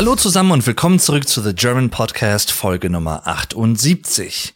[0.00, 4.54] Hallo zusammen und willkommen zurück zu The German Podcast Folge Nummer 78.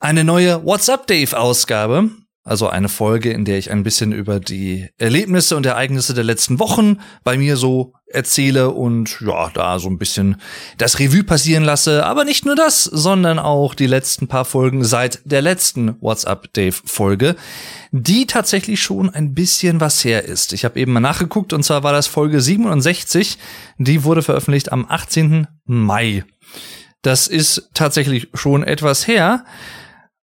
[0.00, 2.10] Eine neue What's Up Dave Ausgabe.
[2.46, 6.58] Also eine Folge, in der ich ein bisschen über die Erlebnisse und Ereignisse der letzten
[6.58, 10.36] Wochen bei mir so erzähle und ja, da so ein bisschen
[10.76, 12.04] das Revue passieren lasse.
[12.04, 16.76] Aber nicht nur das, sondern auch die letzten paar Folgen seit der letzten WhatsApp Dave
[16.84, 17.34] Folge,
[17.92, 20.52] die tatsächlich schon ein bisschen was her ist.
[20.52, 23.38] Ich habe eben mal nachgeguckt und zwar war das Folge 67.
[23.78, 25.46] Die wurde veröffentlicht am 18.
[25.64, 26.24] Mai.
[27.00, 29.46] Das ist tatsächlich schon etwas her.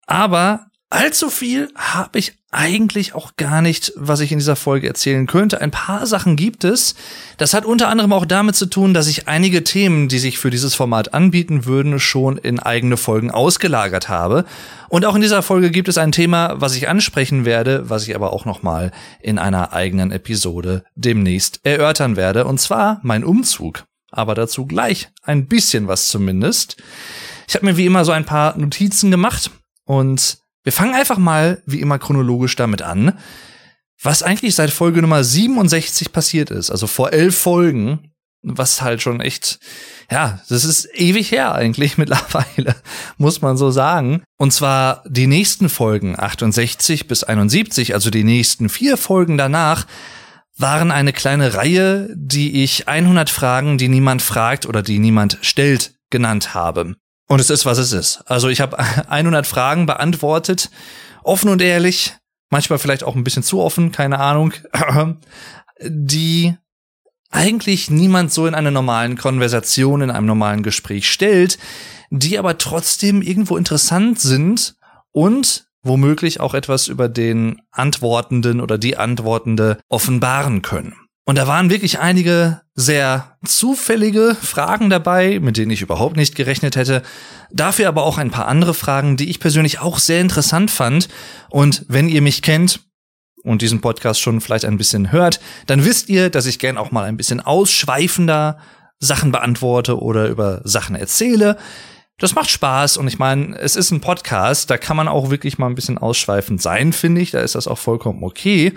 [0.07, 5.27] Aber allzu viel habe ich eigentlich auch gar nicht, was ich in dieser Folge erzählen
[5.27, 5.61] könnte.
[5.61, 6.95] Ein paar Sachen gibt es.
[7.37, 10.51] Das hat unter anderem auch damit zu tun, dass ich einige Themen, die sich für
[10.51, 14.45] dieses Format anbieten würden, schon in eigene Folgen ausgelagert habe.
[14.89, 18.15] Und auch in dieser Folge gibt es ein Thema, was ich ansprechen werde, was ich
[18.15, 22.45] aber auch noch mal in einer eigenen Episode demnächst erörtern werde.
[22.45, 23.85] Und zwar mein Umzug.
[24.13, 26.77] Aber dazu gleich ein bisschen was zumindest.
[27.49, 29.51] Ich habe mir wie immer so ein paar Notizen gemacht
[29.85, 33.17] und wir fangen einfach mal, wie immer, chronologisch damit an,
[34.03, 36.71] was eigentlich seit Folge Nummer 67 passiert ist.
[36.71, 38.11] Also vor elf Folgen,
[38.43, 39.59] was halt schon echt,
[40.11, 42.77] ja, das ist ewig her eigentlich mittlerweile,
[43.19, 44.23] muss man so sagen.
[44.39, 49.87] Und zwar die nächsten Folgen, 68 bis 71, also die nächsten vier Folgen danach,
[50.57, 55.95] waren eine kleine Reihe, die ich 100 Fragen, die niemand fragt oder die niemand stellt,
[56.11, 56.95] genannt habe.
[57.27, 58.23] Und es ist, was es ist.
[58.27, 60.71] Also ich habe 100 Fragen beantwortet,
[61.23, 62.15] offen und ehrlich,
[62.51, 64.53] manchmal vielleicht auch ein bisschen zu offen, keine Ahnung,
[65.83, 66.55] die
[67.31, 71.59] eigentlich niemand so in einer normalen Konversation, in einem normalen Gespräch stellt,
[72.11, 74.77] die aber trotzdem irgendwo interessant sind
[75.11, 80.95] und womöglich auch etwas über den Antwortenden oder die Antwortende offenbaren können.
[81.27, 86.77] Und da waren wirklich einige sehr zufällige Fragen dabei, mit denen ich überhaupt nicht gerechnet
[86.77, 87.03] hätte.
[87.51, 91.09] Dafür aber auch ein paar andere Fragen, die ich persönlich auch sehr interessant fand.
[91.49, 92.81] Und wenn ihr mich kennt
[93.43, 96.91] und diesen Podcast schon vielleicht ein bisschen hört, dann wisst ihr, dass ich gern auch
[96.91, 98.59] mal ein bisschen ausschweifender
[98.99, 101.57] Sachen beantworte oder über Sachen erzähle.
[102.19, 105.59] Das macht Spaß und ich meine, es ist ein Podcast, da kann man auch wirklich
[105.59, 107.33] mal ein bisschen ausschweifend sein, finde ich.
[107.33, 108.75] Da ist das auch vollkommen okay.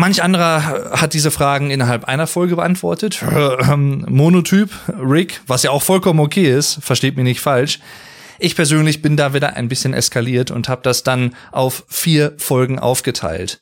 [0.00, 3.22] Manch anderer hat diese Fragen innerhalb einer Folge beantwortet.
[3.76, 7.80] Monotyp, Rick, was ja auch vollkommen okay ist, versteht mich nicht falsch.
[8.38, 12.78] Ich persönlich bin da wieder ein bisschen eskaliert und habe das dann auf vier Folgen
[12.78, 13.60] aufgeteilt.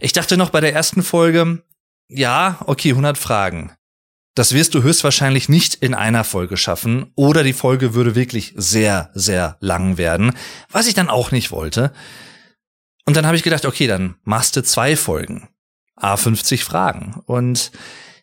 [0.00, 1.62] Ich dachte noch bei der ersten Folge,
[2.08, 3.70] ja, okay, 100 Fragen.
[4.34, 9.10] Das wirst du höchstwahrscheinlich nicht in einer Folge schaffen oder die Folge würde wirklich sehr,
[9.14, 10.32] sehr lang werden,
[10.68, 11.92] was ich dann auch nicht wollte.
[13.04, 15.48] Und dann habe ich gedacht, okay, dann machst du zwei Folgen.
[16.00, 17.20] A50 Fragen.
[17.26, 17.70] Und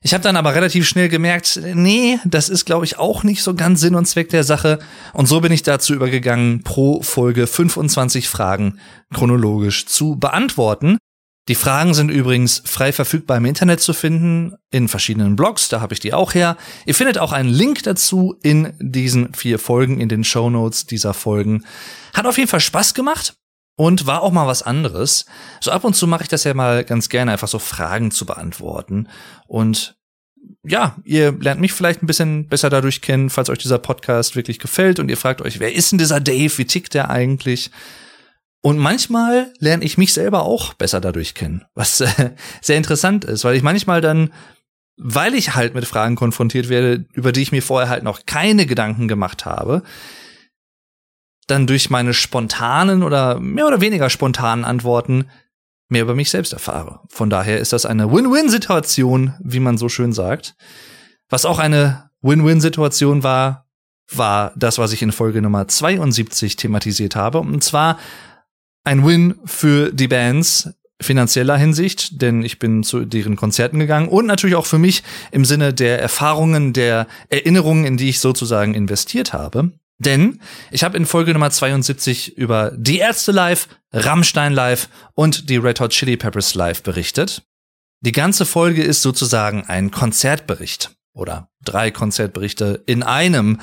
[0.06, 3.56] ich habe dann aber relativ schnell gemerkt, nee, das ist, glaube ich, auch nicht so
[3.56, 4.80] ganz Sinn und Zweck der Sache.
[5.14, 8.80] Und so bin ich dazu übergegangen, pro Folge 25 Fragen
[9.14, 10.98] chronologisch zu beantworten.
[11.48, 15.94] Die Fragen sind übrigens frei verfügbar im Internet zu finden, in verschiedenen Blogs, da habe
[15.94, 16.58] ich die auch her.
[16.86, 21.14] Ihr findet auch einen Link dazu in diesen vier Folgen, in den Show Notes dieser
[21.14, 21.66] Folgen.
[22.14, 23.36] Hat auf jeden Fall Spaß gemacht
[23.76, 25.26] und war auch mal was anderes.
[25.60, 28.26] So ab und zu mache ich das ja mal ganz gerne, einfach so Fragen zu
[28.26, 29.08] beantworten.
[29.48, 29.98] Und
[30.66, 34.60] ja, ihr lernt mich vielleicht ein bisschen besser dadurch kennen, falls euch dieser Podcast wirklich
[34.60, 36.58] gefällt und ihr fragt euch, wer ist denn dieser Dave?
[36.58, 37.72] Wie tickt der eigentlich?
[38.62, 43.44] Und manchmal lerne ich mich selber auch besser dadurch kennen, was äh, sehr interessant ist,
[43.44, 44.32] weil ich manchmal dann,
[44.96, 48.66] weil ich halt mit Fragen konfrontiert werde, über die ich mir vorher halt noch keine
[48.66, 49.84] Gedanken gemacht habe,
[51.48, 55.26] dann durch meine spontanen oder mehr oder weniger spontanen Antworten
[55.90, 57.02] mehr über mich selbst erfahre.
[57.10, 60.56] Von daher ist das eine Win-Win-Situation, wie man so schön sagt.
[61.30, 63.68] Was auch eine Win-Win-Situation war,
[64.12, 67.40] war das, was ich in Folge Nummer 72 thematisiert habe.
[67.40, 67.98] Und zwar
[68.84, 70.70] ein Win für die Bands
[71.02, 75.46] finanzieller Hinsicht, denn ich bin zu deren Konzerten gegangen und natürlich auch für mich im
[75.46, 79.72] Sinne der Erfahrungen, der Erinnerungen, in die ich sozusagen investiert habe.
[80.06, 80.40] Denn
[80.72, 85.80] ich habe in Folge Nummer 72 über die Ärzte live, Rammstein live und die Red
[85.80, 87.44] Hot Chili Peppers live berichtet.
[88.02, 93.62] Die ganze Folge ist sozusagen ein Konzertbericht oder drei Konzertberichte in einem,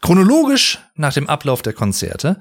[0.00, 2.38] chronologisch nach dem Ablauf der Konzerte.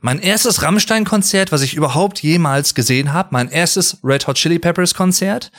[0.00, 4.94] Mein erstes Rammstein-Konzert, was ich überhaupt jemals gesehen habe, mein erstes Red Hot Chili Peppers
[4.94, 5.50] Konzert.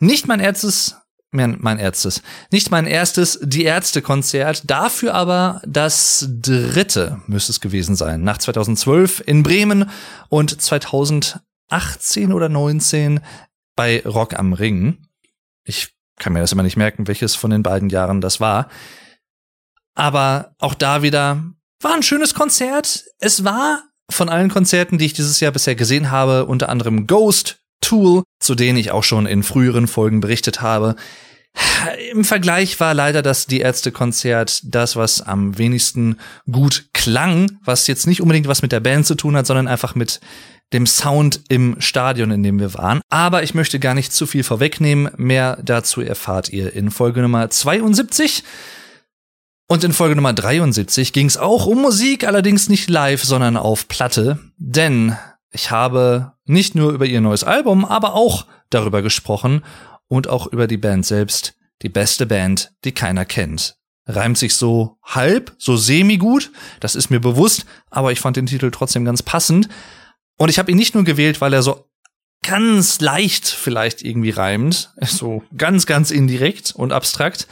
[0.00, 0.96] Nicht mein erstes
[1.30, 2.22] mein, mein erstes.
[2.50, 8.22] Nicht mein erstes Die Ärzte-Konzert, dafür aber das dritte müsste es gewesen sein.
[8.22, 9.90] Nach 2012 in Bremen
[10.28, 13.20] und 2018 oder 19
[13.76, 14.98] bei Rock am Ring.
[15.64, 18.68] Ich kann mir das immer nicht merken, welches von den beiden Jahren das war.
[19.94, 21.44] Aber auch da wieder
[21.80, 23.04] war ein schönes Konzert.
[23.18, 27.60] Es war von allen Konzerten, die ich dieses Jahr bisher gesehen habe, unter anderem Ghost,
[27.80, 30.96] Tool, zu denen ich auch schon in früheren Folgen berichtet habe.
[32.12, 36.18] Im Vergleich war leider das Die Ärzte-Konzert das, was am wenigsten
[36.50, 39.94] gut klang, was jetzt nicht unbedingt was mit der Band zu tun hat, sondern einfach
[39.94, 40.20] mit
[40.72, 43.00] dem Sound im Stadion, in dem wir waren.
[43.08, 45.10] Aber ich möchte gar nicht zu viel vorwegnehmen.
[45.16, 48.44] Mehr dazu erfahrt ihr in Folge Nummer 72.
[49.66, 53.88] Und in Folge Nummer 73 ging es auch um Musik, allerdings nicht live, sondern auf
[53.88, 54.38] Platte.
[54.56, 55.16] Denn
[55.50, 59.64] ich habe nicht nur über ihr neues Album, aber auch darüber gesprochen
[60.06, 61.54] und auch über die Band selbst.
[61.82, 63.76] Die beste Band, die keiner kennt.
[64.06, 66.50] Reimt sich so halb, so semi-gut,
[66.80, 69.68] das ist mir bewusst, aber ich fand den Titel trotzdem ganz passend.
[70.38, 71.88] Und ich habe ihn nicht nur gewählt, weil er so
[72.42, 77.46] ganz leicht vielleicht irgendwie reimt, so ganz, ganz indirekt und abstrakt,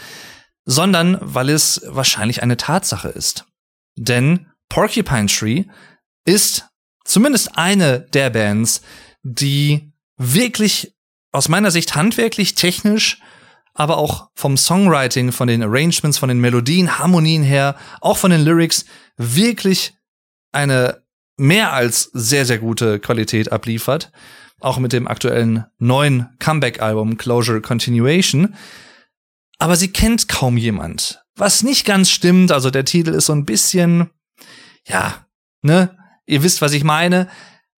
[0.64, 3.44] sondern weil es wahrscheinlich eine Tatsache ist.
[3.96, 5.64] Denn Porcupine Tree
[6.24, 6.68] ist
[7.06, 8.82] zumindest eine der Bands,
[9.22, 10.94] die wirklich
[11.32, 13.20] aus meiner Sicht handwerklich, technisch,
[13.74, 18.42] aber auch vom Songwriting, von den Arrangements, von den Melodien, Harmonien her, auch von den
[18.42, 18.86] Lyrics
[19.16, 19.94] wirklich
[20.52, 21.02] eine
[21.36, 24.10] mehr als sehr, sehr gute Qualität abliefert.
[24.60, 28.54] Auch mit dem aktuellen neuen Comeback-Album Closure Continuation.
[29.58, 31.22] Aber sie kennt kaum jemand.
[31.36, 34.08] Was nicht ganz stimmt, also der Titel ist so ein bisschen,
[34.86, 35.26] ja,
[35.60, 35.94] ne,
[36.26, 37.28] ihr wisst, was ich meine.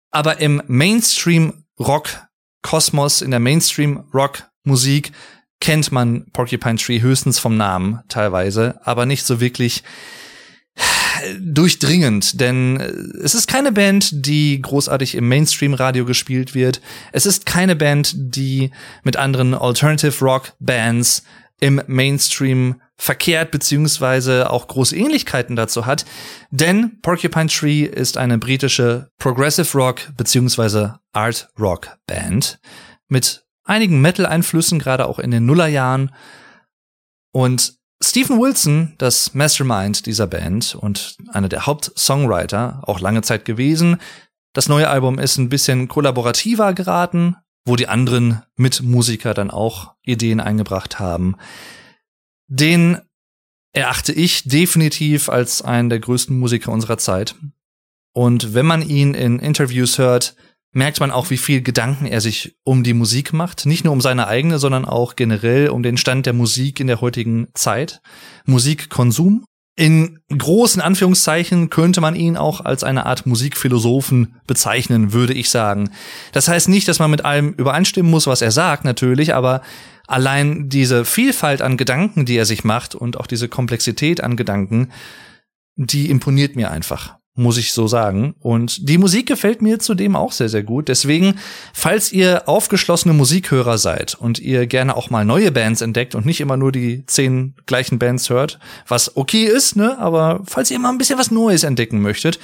[0.09, 5.11] Aber im Mainstream-Rock-Kosmos, in der Mainstream-Rock-Musik
[5.59, 9.83] kennt man Porcupine Tree höchstens vom Namen teilweise, aber nicht so wirklich
[11.39, 12.79] durchdringend, denn
[13.23, 16.79] es ist keine Band, die großartig im Mainstream-Radio gespielt wird.
[17.11, 18.69] Es ist keine Band, die
[19.03, 21.23] mit anderen Alternative Rock Bands
[21.59, 26.05] im Mainstream verkehrt beziehungsweise auch große Ähnlichkeiten dazu hat,
[26.49, 32.59] denn Porcupine Tree ist eine britische Progressive Rock beziehungsweise Art Rock Band
[33.07, 36.11] mit einigen Metal-Einflüssen, gerade auch in den Nullerjahren.
[37.31, 43.97] Und Stephen Wilson, das Mastermind dieser Band und einer der Hauptsongwriter, auch lange Zeit gewesen.
[44.53, 47.35] Das neue Album ist ein bisschen kollaborativer geraten,
[47.67, 51.35] wo die anderen Mitmusiker dann auch Ideen eingebracht haben.
[52.47, 52.99] Den
[53.73, 57.35] erachte ich definitiv als einen der größten Musiker unserer Zeit.
[58.13, 60.35] Und wenn man ihn in Interviews hört,
[60.71, 63.65] merkt man auch, wie viel Gedanken er sich um die Musik macht.
[63.65, 67.01] Nicht nur um seine eigene, sondern auch generell um den Stand der Musik in der
[67.01, 68.01] heutigen Zeit.
[68.45, 69.45] Musikkonsum.
[69.79, 75.91] In großen Anführungszeichen könnte man ihn auch als eine Art Musikphilosophen bezeichnen, würde ich sagen.
[76.31, 79.61] Das heißt nicht, dass man mit allem übereinstimmen muss, was er sagt, natürlich, aber
[80.07, 84.91] allein diese Vielfalt an Gedanken, die er sich macht und auch diese Komplexität an Gedanken,
[85.75, 88.35] die imponiert mir einfach muss ich so sagen.
[88.39, 90.87] Und die Musik gefällt mir zudem auch sehr, sehr gut.
[90.87, 91.35] Deswegen,
[91.71, 96.41] falls ihr aufgeschlossene Musikhörer seid und ihr gerne auch mal neue Bands entdeckt und nicht
[96.41, 100.89] immer nur die zehn gleichen Bands hört, was okay ist, ne, aber falls ihr mal
[100.89, 102.39] ein bisschen was Neues entdecken möchtet,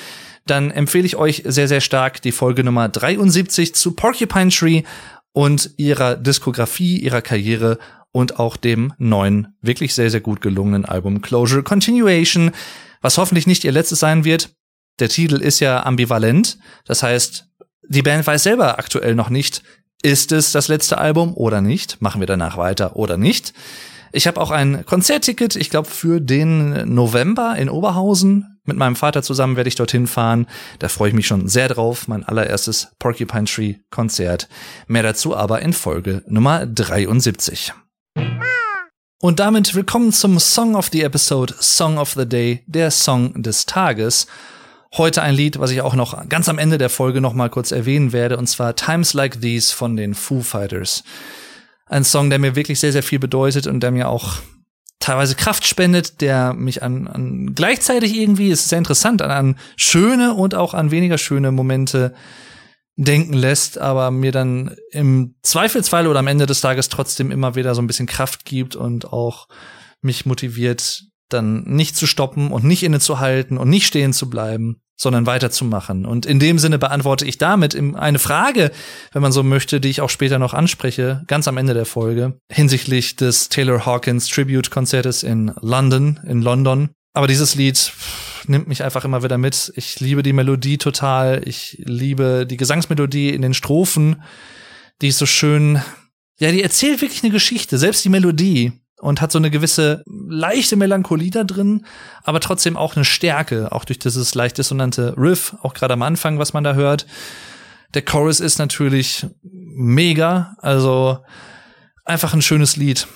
[0.45, 4.83] dann empfehle ich euch sehr, sehr stark die Folge Nummer 73 zu Porcupine Tree
[5.31, 7.79] und ihrer Diskografie, ihrer Karriere
[8.11, 12.51] und auch dem neuen, wirklich sehr, sehr gut gelungenen Album Closure Continuation,
[13.01, 14.51] was hoffentlich nicht ihr letztes sein wird
[14.99, 16.57] der Titel ist ja ambivalent.
[16.85, 17.47] Das heißt,
[17.87, 19.63] die Band weiß selber aktuell noch nicht,
[20.01, 22.01] ist es das letzte Album oder nicht?
[22.01, 23.53] Machen wir danach weiter oder nicht?
[24.11, 28.59] Ich habe auch ein Konzertticket, ich glaube für den November in Oberhausen.
[28.63, 30.45] Mit meinem Vater zusammen werde ich dorthin fahren.
[30.79, 32.07] Da freue ich mich schon sehr drauf.
[32.07, 34.49] Mein allererstes Porcupine Tree Konzert.
[34.87, 37.73] Mehr dazu aber in Folge Nummer 73.
[39.19, 43.65] Und damit willkommen zum Song of the Episode, Song of the Day, der Song des
[43.65, 44.27] Tages.
[44.95, 47.71] Heute ein Lied, was ich auch noch ganz am Ende der Folge noch mal kurz
[47.71, 51.03] erwähnen werde, und zwar Times Like These von den Foo Fighters.
[51.87, 54.35] Ein Song, der mir wirklich sehr, sehr viel bedeutet und der mir auch
[54.99, 59.55] teilweise Kraft spendet, der mich an, an gleichzeitig irgendwie, es ist sehr interessant, an, an
[59.77, 62.13] schöne und auch an weniger schöne Momente
[62.95, 67.73] denken lässt, aber mir dann im Zweifelsfall oder am Ende des Tages trotzdem immer wieder
[67.73, 69.47] so ein bisschen Kraft gibt und auch
[70.01, 75.25] mich motiviert, dann nicht zu stoppen und nicht innezuhalten und nicht stehen zu bleiben, sondern
[75.25, 76.05] weiterzumachen.
[76.05, 78.71] Und in dem Sinne beantworte ich damit eine Frage,
[79.11, 82.39] wenn man so möchte, die ich auch später noch anspreche, ganz am Ende der Folge,
[82.51, 86.89] hinsichtlich des Taylor Hawkins Tribute Konzertes in London, in London.
[87.13, 87.93] Aber dieses Lied
[88.47, 89.71] nimmt mich einfach immer wieder mit.
[89.75, 91.41] Ich liebe die Melodie total.
[91.45, 94.23] Ich liebe die Gesangsmelodie in den Strophen.
[95.01, 95.81] Die ist so schön
[96.39, 98.73] ja, die erzählt wirklich eine Geschichte, selbst die Melodie
[99.03, 101.85] und hat so eine gewisse leichte Melancholie da drin,
[102.23, 106.39] aber trotzdem auch eine Stärke, auch durch dieses leicht dissonante Riff, auch gerade am Anfang,
[106.39, 107.05] was man da hört.
[107.93, 111.19] Der Chorus ist natürlich mega, also
[112.05, 113.07] einfach ein schönes Lied.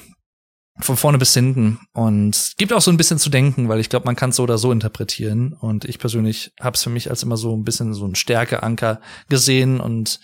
[0.80, 1.80] Von vorne bis hinten.
[1.94, 4.44] Und gibt auch so ein bisschen zu denken, weil ich glaube, man kann es so
[4.44, 5.54] oder so interpretieren.
[5.54, 9.02] Und ich persönlich habe es für mich als immer so ein bisschen so ein Stärkeanker
[9.28, 10.20] gesehen und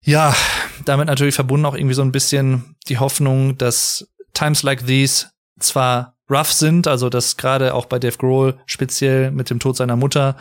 [0.00, 0.34] ja,
[0.86, 5.26] damit natürlich verbunden auch irgendwie so ein bisschen die Hoffnung, dass Times like these
[5.58, 9.96] zwar rough sind, also dass gerade auch bei Dave Grohl speziell mit dem Tod seiner
[9.96, 10.36] Mutter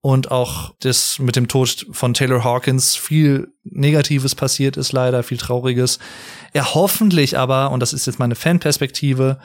[0.00, 5.38] und auch das mit dem Tod von Taylor Hawkins viel Negatives passiert ist, leider viel
[5.38, 5.98] Trauriges.
[6.52, 9.38] Er hoffentlich aber, und das ist jetzt meine Fanperspektive,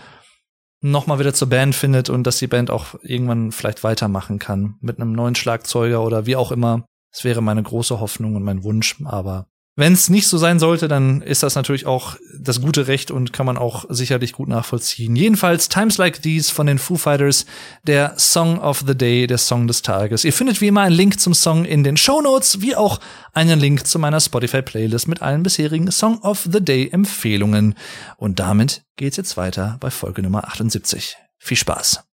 [0.81, 4.77] noch mal wieder zur Band findet und dass die Band auch irgendwann vielleicht weitermachen kann
[4.81, 6.85] mit einem neuen Schlagzeuger oder wie auch immer.
[7.11, 10.89] Das wäre meine große Hoffnung und mein Wunsch, aber wenn es nicht so sein sollte,
[10.89, 15.15] dann ist das natürlich auch das gute Recht und kann man auch sicherlich gut nachvollziehen.
[15.15, 17.45] Jedenfalls Times Like These von den Foo Fighters,
[17.83, 20.25] der Song of the Day, der Song des Tages.
[20.25, 22.99] Ihr findet wie immer einen Link zum Song in den Show Notes, wie auch
[23.33, 27.75] einen Link zu meiner Spotify-Playlist mit allen bisherigen Song of the Day-Empfehlungen.
[28.17, 31.15] Und damit geht's jetzt weiter bei Folge Nummer 78.
[31.39, 32.03] Viel Spaß!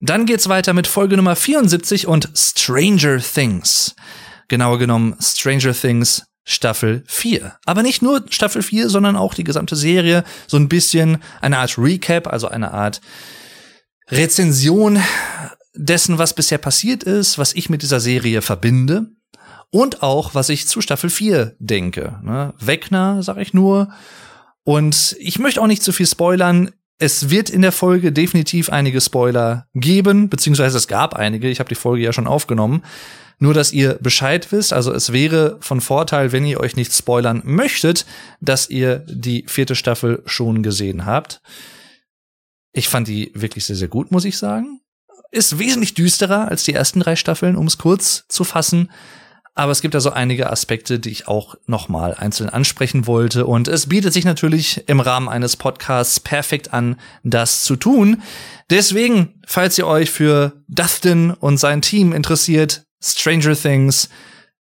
[0.00, 3.94] Dann geht's weiter mit Folge Nummer 74 und Stranger Things.
[4.48, 7.54] Genauer genommen Stranger Things Staffel 4.
[7.64, 10.24] Aber nicht nur Staffel 4, sondern auch die gesamte Serie.
[10.48, 13.00] So ein bisschen eine Art Recap, also eine Art
[14.08, 15.00] Rezension
[15.74, 19.06] dessen, was bisher passiert ist, was ich mit dieser Serie verbinde
[19.70, 22.18] und auch, was ich zu Staffel 4 denke.
[22.24, 22.52] Ne?
[22.58, 23.88] Wegner, sag ich nur.
[24.64, 26.72] Und ich möchte auch nicht zu viel spoilern.
[26.98, 31.48] Es wird in der Folge definitiv einige Spoiler geben, beziehungsweise es gab einige.
[31.48, 32.82] Ich habe die Folge ja schon aufgenommen.
[33.42, 37.40] Nur, dass ihr Bescheid wisst, also es wäre von Vorteil, wenn ihr euch nicht spoilern
[37.44, 38.04] möchtet,
[38.42, 41.40] dass ihr die vierte Staffel schon gesehen habt.
[42.72, 44.80] Ich fand die wirklich sehr, sehr gut, muss ich sagen.
[45.32, 48.90] Ist wesentlich düsterer als die ersten drei Staffeln, um es kurz zu fassen.
[49.54, 53.46] Aber es gibt also einige Aspekte, die ich auch nochmal einzeln ansprechen wollte.
[53.46, 58.22] Und es bietet sich natürlich im Rahmen eines Podcasts perfekt an, das zu tun.
[58.68, 64.08] Deswegen, falls ihr euch für Dustin und sein Team interessiert, Stranger Things,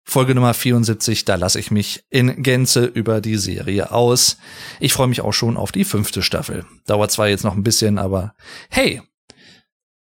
[0.05, 4.39] Folge Nummer 74, da lasse ich mich in Gänze über die Serie aus.
[4.81, 6.65] Ich freue mich auch schon auf die fünfte Staffel.
[6.87, 8.35] Dauert zwar jetzt noch ein bisschen, aber
[8.71, 9.03] hey.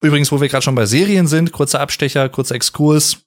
[0.01, 3.19] Übrigens, wo wir gerade schon bei Serien sind, kurzer Abstecher, kurzer Exkurs,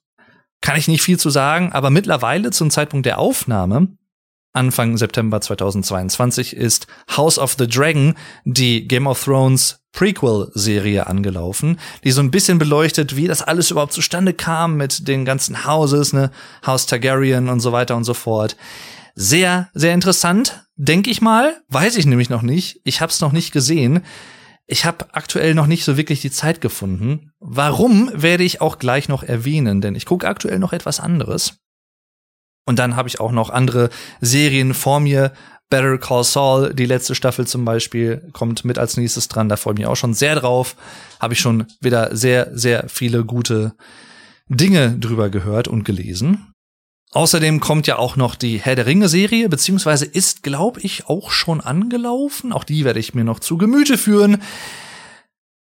[0.61, 3.97] kann ich nicht viel zu sagen, aber mittlerweile zum Zeitpunkt der Aufnahme
[4.57, 12.09] Anfang September 2022 ist House of the Dragon, die Game of Thrones Prequel-Serie angelaufen, die
[12.09, 16.31] so ein bisschen beleuchtet, wie das alles überhaupt zustande kam mit den ganzen Houses, ne,
[16.65, 18.57] House Targaryen und so weiter und so fort.
[19.13, 21.61] Sehr, sehr interessant, denke ich mal.
[21.69, 22.81] Weiß ich nämlich noch nicht.
[22.83, 24.03] Ich habe es noch nicht gesehen.
[24.65, 27.31] Ich habe aktuell noch nicht so wirklich die Zeit gefunden.
[27.39, 31.59] Warum werde ich auch gleich noch erwähnen, denn ich gucke aktuell noch etwas anderes.
[32.67, 35.31] Und dann habe ich auch noch andere Serien vor mir.
[35.69, 39.47] Better Call Saul, die letzte Staffel zum Beispiel, kommt mit als nächstes dran.
[39.47, 40.75] Da freue ich mich auch schon sehr drauf.
[41.19, 43.73] Habe ich schon wieder sehr, sehr viele gute
[44.49, 46.53] Dinge drüber gehört und gelesen.
[47.13, 51.31] Außerdem kommt ja auch noch die Herr der Ringe Serie, beziehungsweise ist, glaube ich, auch
[51.31, 52.51] schon angelaufen.
[52.51, 54.41] Auch die werde ich mir noch zu Gemüte führen.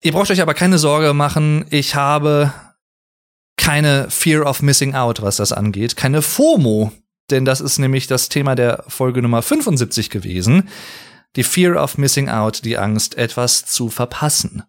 [0.02, 1.66] Ihr braucht euch aber keine Sorge machen.
[1.70, 2.52] Ich habe
[3.70, 6.92] keine Fear of Missing Out, was das angeht, keine FOMO,
[7.30, 10.70] denn das ist nämlich das Thema der Folge Nummer 75 gewesen.
[11.36, 14.64] Die Fear of Missing Out, die Angst, etwas zu verpassen.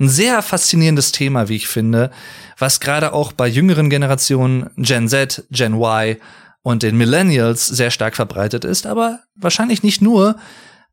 [0.00, 2.10] Ein sehr faszinierendes Thema, wie ich finde,
[2.56, 6.16] was gerade auch bei jüngeren Generationen Gen Z, Gen Y
[6.62, 10.36] und den Millennials sehr stark verbreitet ist, aber wahrscheinlich nicht nur,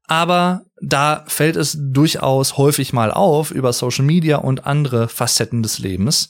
[0.06, 5.80] aber da fällt es durchaus häufig mal auf über Social Media und andere Facetten des
[5.80, 6.30] Lebens.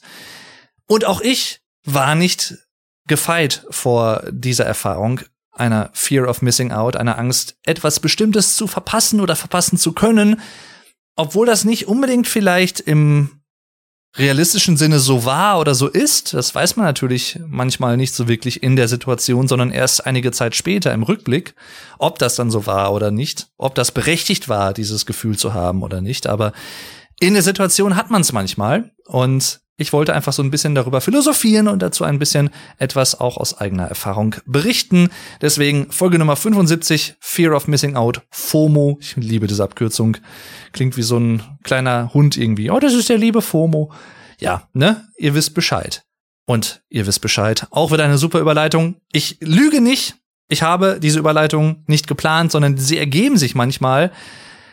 [0.86, 2.54] Und auch ich war nicht
[3.06, 5.20] gefeit vor dieser Erfahrung
[5.52, 10.40] einer Fear of Missing Out, einer Angst, etwas Bestimmtes zu verpassen oder verpassen zu können,
[11.16, 13.40] obwohl das nicht unbedingt vielleicht im
[14.16, 18.62] realistischen Sinne so war oder so ist, das weiß man natürlich manchmal nicht so wirklich
[18.62, 21.54] in der Situation, sondern erst einige Zeit später im Rückblick,
[21.98, 25.82] ob das dann so war oder nicht, ob das berechtigt war, dieses Gefühl zu haben
[25.82, 26.28] oder nicht.
[26.28, 26.52] Aber
[27.18, 31.00] in der Situation hat man es manchmal und ich wollte einfach so ein bisschen darüber
[31.00, 35.08] philosophieren und dazu ein bisschen etwas auch aus eigener Erfahrung berichten.
[35.40, 38.98] Deswegen Folge Nummer 75, Fear of Missing Out, FOMO.
[39.00, 40.16] Ich liebe diese Abkürzung.
[40.72, 42.70] Klingt wie so ein kleiner Hund irgendwie.
[42.70, 43.92] Oh, das ist der liebe FOMO.
[44.38, 45.08] Ja, ne?
[45.16, 46.04] Ihr wisst Bescheid.
[46.46, 47.66] Und ihr wisst Bescheid.
[47.70, 48.96] Auch wieder eine super Überleitung.
[49.10, 50.14] Ich lüge nicht.
[50.48, 54.12] Ich habe diese Überleitung nicht geplant, sondern sie ergeben sich manchmal.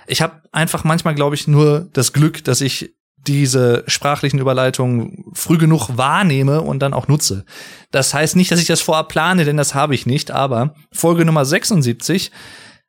[0.06, 2.94] Ich habe einfach manchmal, glaube ich, nur das Glück, dass ich
[3.28, 7.46] diese sprachlichen Überleitungen früh genug wahrnehme und dann auch nutze.
[7.92, 11.26] Das heißt nicht, dass ich das vorab plane, denn das habe ich nicht, aber Folge
[11.26, 12.32] Nummer 76,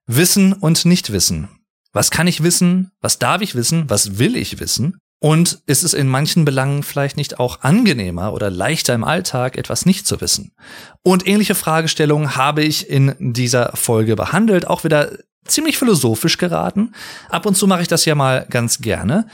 [0.06, 1.48] Wissen und Nichtwissen.
[1.92, 2.90] Was kann ich wissen?
[3.00, 3.84] Was darf ich wissen?
[3.88, 4.98] Was will ich wissen?
[5.20, 9.86] Und ist es in manchen Belangen vielleicht nicht auch angenehmer oder leichter im Alltag, etwas
[9.86, 10.52] nicht zu wissen?
[11.04, 15.12] Und ähnliche Fragestellungen habe ich in dieser Folge behandelt, auch wieder
[15.46, 16.92] ziemlich philosophisch geraten.
[17.28, 19.28] Ab und zu mache ich das ja mal ganz gerne.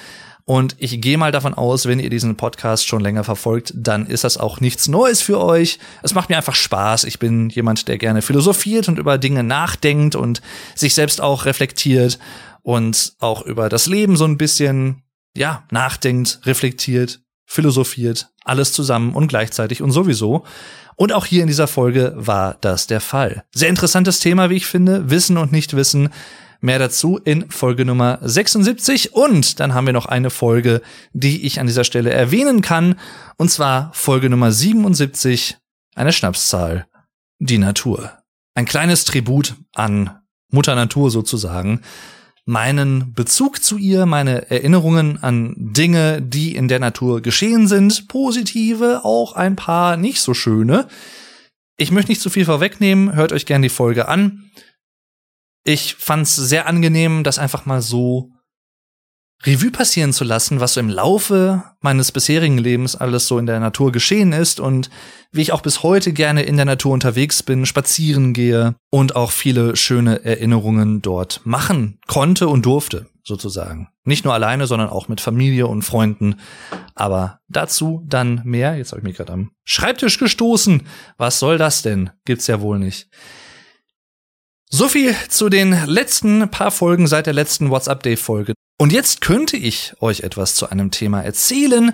[0.48, 4.24] Und ich gehe mal davon aus, wenn ihr diesen Podcast schon länger verfolgt, dann ist
[4.24, 5.78] das auch nichts Neues für euch.
[6.02, 7.04] Es macht mir einfach Spaß.
[7.04, 10.40] Ich bin jemand, der gerne philosophiert und über Dinge nachdenkt und
[10.74, 12.18] sich selbst auch reflektiert
[12.62, 15.02] und auch über das Leben so ein bisschen,
[15.36, 20.46] ja, nachdenkt, reflektiert, philosophiert, alles zusammen und gleichzeitig und sowieso.
[20.96, 23.44] Und auch hier in dieser Folge war das der Fall.
[23.52, 25.10] Sehr interessantes Thema, wie ich finde.
[25.10, 26.08] Wissen und Nichtwissen.
[26.60, 29.14] Mehr dazu in Folge Nummer 76.
[29.14, 32.96] Und dann haben wir noch eine Folge, die ich an dieser Stelle erwähnen kann.
[33.36, 35.56] Und zwar Folge Nummer 77,
[35.94, 36.86] eine Schnapszahl,
[37.38, 38.12] die Natur.
[38.54, 40.18] Ein kleines Tribut an
[40.50, 41.82] Mutter Natur sozusagen.
[42.44, 49.04] Meinen Bezug zu ihr, meine Erinnerungen an Dinge, die in der Natur geschehen sind, positive,
[49.04, 50.88] auch ein paar nicht so schöne.
[51.76, 54.50] Ich möchte nicht zu viel vorwegnehmen, hört euch gerne die Folge an.
[55.68, 58.30] Ich fand's sehr angenehm, das einfach mal so
[59.44, 63.60] Revue passieren zu lassen, was so im Laufe meines bisherigen Lebens alles so in der
[63.60, 64.88] Natur geschehen ist und
[65.30, 69.30] wie ich auch bis heute gerne in der Natur unterwegs bin, spazieren gehe und auch
[69.30, 73.88] viele schöne Erinnerungen dort machen konnte und durfte, sozusagen.
[74.04, 76.36] Nicht nur alleine, sondern auch mit Familie und Freunden.
[76.94, 78.78] Aber dazu dann mehr.
[78.78, 80.86] Jetzt habe ich mich gerade am Schreibtisch gestoßen.
[81.18, 82.08] Was soll das denn?
[82.24, 83.10] Gibt's ja wohl nicht.
[84.70, 88.52] So viel zu den letzten paar Folgen seit der letzten WhatsApp-Day-Folge.
[88.76, 91.92] Und jetzt könnte ich euch etwas zu einem Thema erzählen,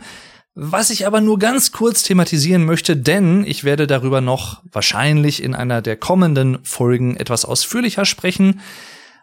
[0.56, 5.54] was ich aber nur ganz kurz thematisieren möchte, denn ich werde darüber noch wahrscheinlich in
[5.54, 8.60] einer der kommenden Folgen etwas ausführlicher sprechen.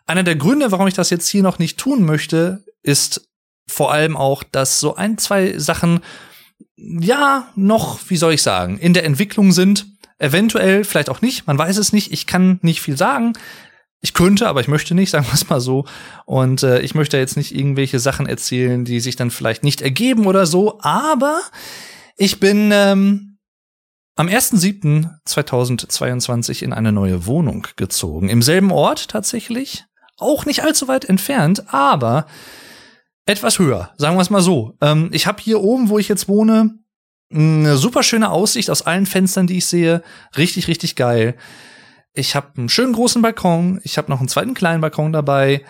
[0.07, 3.27] Einer der Gründe, warum ich das jetzt hier noch nicht tun möchte, ist
[3.67, 5.99] vor allem auch, dass so ein, zwei Sachen,
[6.77, 9.90] ja, noch, wie soll ich sagen, in der Entwicklung sind
[10.21, 12.11] Eventuell, vielleicht auch nicht, man weiß es nicht.
[12.11, 13.33] Ich kann nicht viel sagen.
[14.01, 15.85] Ich könnte, aber ich möchte nicht, sagen wir es mal so.
[16.25, 20.27] Und äh, ich möchte jetzt nicht irgendwelche Sachen erzählen, die sich dann vielleicht nicht ergeben
[20.27, 20.79] oder so.
[20.81, 21.41] Aber
[22.17, 23.39] ich bin ähm,
[24.15, 28.29] am 1.7.2022 in eine neue Wohnung gezogen.
[28.29, 29.85] Im selben Ort tatsächlich.
[30.17, 32.27] Auch nicht allzu weit entfernt, aber
[33.25, 34.77] etwas höher, sagen wir es mal so.
[34.81, 36.75] Ähm, ich habe hier oben, wo ich jetzt wohne,
[37.33, 40.03] eine super schöne Aussicht aus allen Fenstern, die ich sehe.
[40.37, 41.35] Richtig, richtig geil.
[42.13, 43.79] Ich habe einen schönen großen Balkon.
[43.83, 45.63] Ich habe noch einen zweiten kleinen Balkon dabei.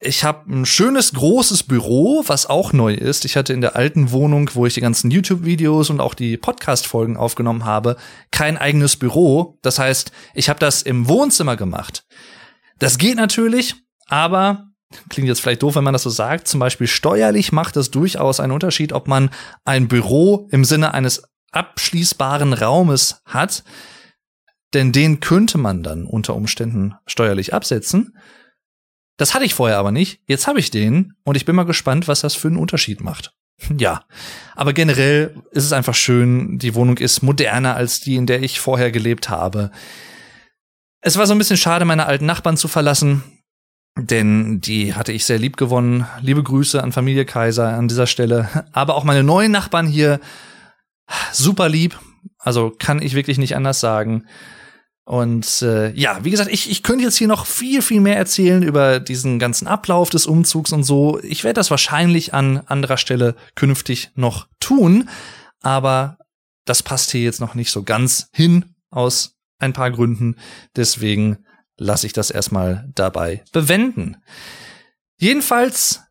[0.00, 3.24] Ich habe ein schönes großes Büro, was auch neu ist.
[3.24, 7.16] Ich hatte in der alten Wohnung, wo ich die ganzen YouTube-Videos und auch die Podcast-Folgen
[7.16, 7.96] aufgenommen habe,
[8.30, 9.58] kein eigenes Büro.
[9.62, 12.04] Das heißt, ich habe das im Wohnzimmer gemacht.
[12.78, 14.73] Das geht natürlich, aber
[15.08, 18.40] klingt jetzt vielleicht doof, wenn man das so sagt, zum Beispiel steuerlich macht es durchaus
[18.40, 19.30] einen Unterschied, ob man
[19.64, 23.64] ein Büro im Sinne eines abschließbaren Raumes hat,
[24.72, 28.16] denn den könnte man dann unter Umständen steuerlich absetzen.
[29.16, 30.20] Das hatte ich vorher aber nicht.
[30.26, 33.32] Jetzt habe ich den und ich bin mal gespannt, was das für einen Unterschied macht.
[33.78, 34.04] Ja,
[34.56, 36.58] aber generell ist es einfach schön.
[36.58, 39.70] Die Wohnung ist moderner als die, in der ich vorher gelebt habe.
[41.00, 43.22] Es war so ein bisschen schade, meine alten Nachbarn zu verlassen
[43.96, 46.06] denn die hatte ich sehr lieb gewonnen.
[46.20, 48.66] Liebe Grüße an Familie Kaiser an dieser Stelle.
[48.72, 50.20] Aber auch meine neuen Nachbarn hier,
[51.32, 51.98] super lieb.
[52.38, 54.26] Also kann ich wirklich nicht anders sagen.
[55.06, 58.62] Und äh, ja, wie gesagt, ich, ich könnte jetzt hier noch viel, viel mehr erzählen
[58.62, 61.20] über diesen ganzen Ablauf des Umzugs und so.
[61.22, 65.08] Ich werde das wahrscheinlich an anderer Stelle künftig noch tun.
[65.60, 66.16] Aber
[66.64, 70.36] das passt hier jetzt noch nicht so ganz hin aus ein paar Gründen.
[70.74, 71.44] Deswegen
[71.76, 74.16] lasse ich das erstmal dabei bewenden.
[75.16, 76.02] Jedenfalls,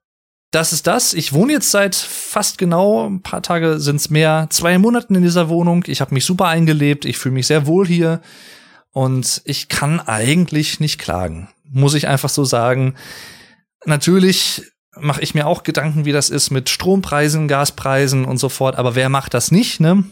[0.52, 1.14] das ist das.
[1.14, 5.50] Ich wohne jetzt seit fast genau, ein paar Tage sind's mehr, zwei Monaten in dieser
[5.50, 5.84] Wohnung.
[5.88, 8.22] Ich habe mich super eingelebt, ich fühle mich sehr wohl hier
[8.92, 11.50] und ich kann eigentlich nicht klagen.
[11.70, 12.96] Muss ich einfach so sagen.
[13.86, 14.62] Natürlich
[14.96, 18.96] mache ich mir auch Gedanken, wie das ist mit Strompreisen, Gaspreisen und so fort, aber
[18.96, 20.04] wer macht das nicht, ne?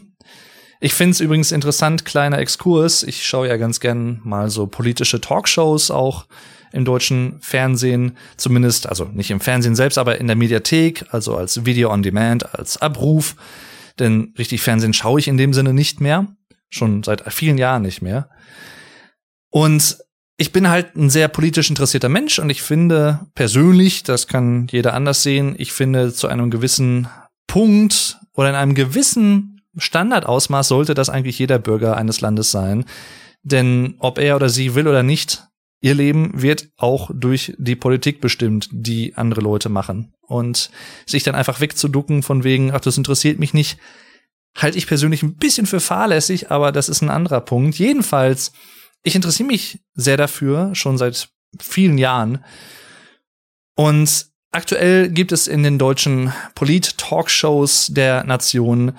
[0.84, 3.04] Ich finde es übrigens interessant, kleiner Exkurs.
[3.04, 6.26] Ich schaue ja ganz gern mal so politische Talkshows auch
[6.74, 11.65] im deutschen Fernsehen, zumindest, also nicht im Fernsehen selbst, aber in der Mediathek, also als
[11.65, 13.36] Video on Demand, als Abruf.
[14.00, 16.36] Denn richtig Fernsehen schaue ich in dem Sinne nicht mehr.
[16.72, 18.30] Schon seit vielen Jahren nicht mehr.
[19.52, 20.00] Und
[20.38, 24.96] ich bin halt ein sehr politisch interessierter Mensch und ich finde persönlich, das kann jeder
[24.96, 27.08] anders sehen, ich finde zu einem gewissen
[27.46, 32.86] Punkt oder in einem gewissen Standardausmaß sollte das eigentlich jeder Bürger eines Landes sein.
[33.43, 35.43] Denn ob er oder sie will oder nicht,
[35.81, 40.13] ihr Leben wird auch durch die Politik bestimmt, die andere Leute machen.
[40.21, 40.69] Und
[41.05, 43.77] sich dann einfach wegzuducken von wegen, ach, das interessiert mich nicht,
[44.55, 47.77] halte ich persönlich ein bisschen für fahrlässig, aber das ist ein anderer Punkt.
[47.77, 48.51] Jedenfalls
[49.03, 51.29] ich interessiere mich sehr dafür, schon seit
[51.60, 52.43] vielen Jahren.
[53.75, 58.93] Und aktuell gibt es in den deutschen Polit-Talkshows der Nation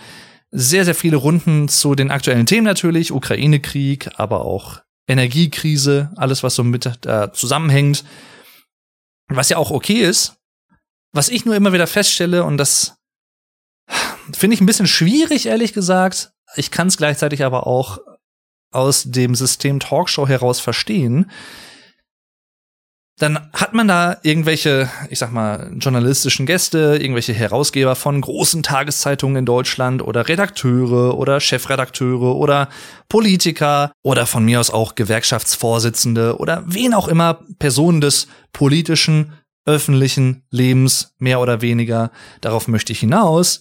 [0.52, 6.54] sehr, sehr viele Runden zu den aktuellen Themen natürlich, Ukraine-Krieg, aber auch Energiekrise, alles, was
[6.54, 8.04] so mit da zusammenhängt.
[9.28, 10.36] Was ja auch okay ist.
[11.12, 12.96] Was ich nur immer wieder feststelle, und das
[14.32, 16.32] finde ich ein bisschen schwierig, ehrlich gesagt.
[16.54, 17.98] Ich kann es gleichzeitig aber auch
[18.72, 21.30] aus dem System Talkshow heraus verstehen,
[23.18, 29.37] dann hat man da irgendwelche, ich sag mal, journalistischen Gäste, irgendwelche Herausgeber von großen Tageszeitungen
[29.37, 32.68] in Deutschland oder Redakteure oder Chefredakteure oder
[33.09, 39.35] Politiker oder von mir aus auch Gewerkschaftsvorsitzende oder wen auch immer Personen des politischen,
[39.66, 42.11] öffentlichen Lebens, mehr oder weniger.
[42.40, 43.61] Darauf möchte ich hinaus.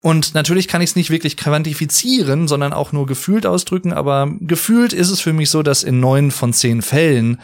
[0.00, 4.92] Und natürlich kann ich es nicht wirklich quantifizieren, sondern auch nur gefühlt ausdrücken, aber gefühlt
[4.92, 7.40] ist es für mich so, dass in neun von zehn Fällen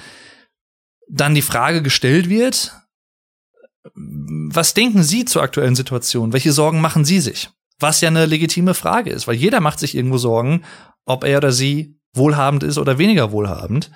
[1.09, 2.73] dann die Frage gestellt wird,
[3.95, 6.33] was denken Sie zur aktuellen Situation?
[6.33, 7.51] Welche Sorgen machen Sie sich?
[7.79, 10.65] Was ja eine legitime Frage ist, weil jeder macht sich irgendwo Sorgen,
[11.05, 13.91] ob er oder sie wohlhabend ist oder weniger wohlhabend.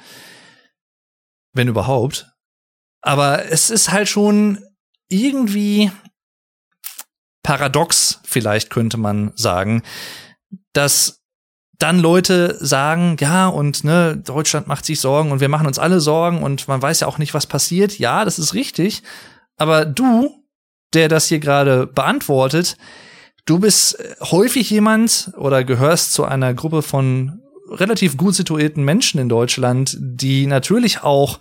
[1.52, 2.30] Wenn überhaupt.
[3.00, 4.62] Aber es ist halt schon
[5.08, 5.90] irgendwie
[7.48, 9.82] paradox, vielleicht könnte man sagen,
[10.74, 11.22] dass
[11.78, 16.00] dann Leute sagen, ja, und ne, Deutschland macht sich Sorgen und wir machen uns alle
[16.00, 17.98] Sorgen und man weiß ja auch nicht, was passiert.
[17.98, 19.02] Ja, das ist richtig.
[19.56, 20.44] Aber du,
[20.92, 22.76] der das hier gerade beantwortet,
[23.46, 29.30] du bist häufig jemand oder gehörst zu einer Gruppe von relativ gut situierten Menschen in
[29.30, 31.38] Deutschland, die natürlich auch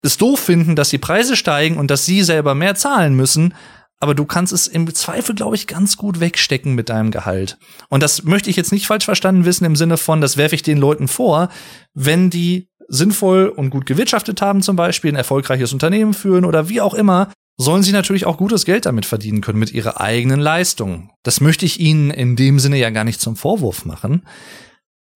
[0.00, 3.52] es doof finden, dass die Preise steigen und dass sie selber mehr zahlen müssen,
[4.00, 7.58] aber du kannst es im Zweifel, glaube ich, ganz gut wegstecken mit deinem Gehalt.
[7.88, 10.62] Und das möchte ich jetzt nicht falsch verstanden wissen im Sinne von, das werfe ich
[10.62, 11.48] den Leuten vor,
[11.94, 16.80] wenn die sinnvoll und gut gewirtschaftet haben zum Beispiel, ein erfolgreiches Unternehmen führen oder wie
[16.80, 21.10] auch immer, sollen sie natürlich auch gutes Geld damit verdienen können mit ihrer eigenen Leistung.
[21.24, 24.22] Das möchte ich ihnen in dem Sinne ja gar nicht zum Vorwurf machen.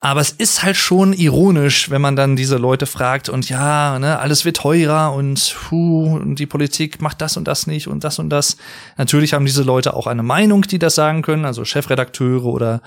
[0.04, 4.18] Aber es ist halt schon ironisch, wenn man dann diese Leute fragt und ja, ne,
[4.18, 8.18] alles wird teurer und, hu, und die Politik macht das und das nicht und das
[8.18, 8.56] und das.
[8.96, 12.82] Natürlich haben diese Leute auch eine Meinung, die das sagen können, also Chefredakteure oder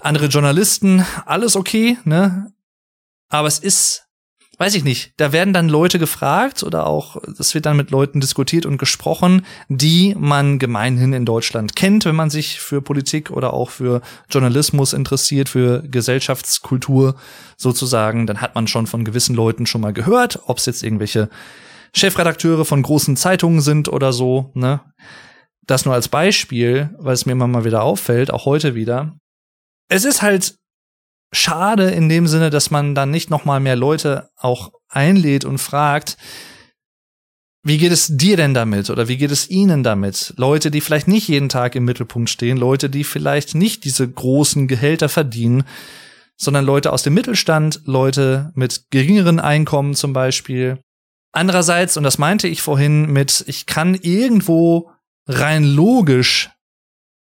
[0.00, 2.50] andere Journalisten, alles okay, ne?
[3.28, 4.06] Aber es ist
[4.60, 8.20] weiß ich nicht, da werden dann Leute gefragt oder auch, das wird dann mit Leuten
[8.20, 13.54] diskutiert und gesprochen, die man gemeinhin in Deutschland kennt, wenn man sich für Politik oder
[13.54, 17.14] auch für Journalismus interessiert, für Gesellschaftskultur
[17.56, 21.30] sozusagen, dann hat man schon von gewissen Leuten schon mal gehört, ob es jetzt irgendwelche
[21.94, 24.80] Chefredakteure von großen Zeitungen sind oder so, ne?
[25.62, 29.16] Das nur als Beispiel, weil es mir immer mal wieder auffällt, auch heute wieder.
[29.88, 30.59] Es ist halt
[31.32, 35.58] schade in dem Sinne, dass man dann nicht noch mal mehr Leute auch einlädt und
[35.58, 36.16] fragt,
[37.62, 40.32] wie geht es dir denn damit oder wie geht es ihnen damit?
[40.36, 44.66] Leute, die vielleicht nicht jeden Tag im Mittelpunkt stehen, Leute, die vielleicht nicht diese großen
[44.66, 45.64] Gehälter verdienen,
[46.38, 50.78] sondern Leute aus dem Mittelstand, Leute mit geringeren Einkommen zum Beispiel.
[51.32, 54.90] Andererseits, und das meinte ich vorhin mit, ich kann irgendwo
[55.26, 56.50] rein logisch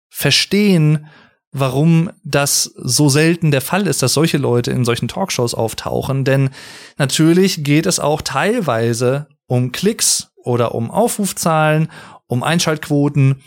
[0.10, 1.08] verstehen,
[1.54, 6.26] warum das so selten der Fall ist, dass solche Leute in solchen Talkshows auftauchen.
[6.26, 6.50] Denn
[6.98, 11.89] natürlich geht es auch teilweise um Klicks oder um Aufrufzahlen,
[12.28, 13.42] um Einschaltquoten,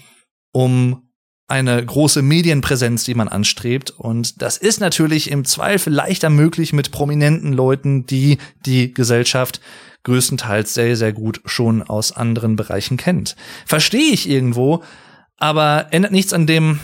[0.53, 1.03] um
[1.49, 3.90] eine große Medienpräsenz, die man anstrebt.
[3.90, 9.61] Und das ist natürlich im Zweifel leichter möglich mit prominenten Leuten, die die Gesellschaft
[10.05, 13.37] größtenteils sehr, sehr gut schon aus anderen Bereichen kennt.
[13.64, 14.83] Verstehe ich irgendwo,
[15.37, 16.79] aber ändert nichts an dem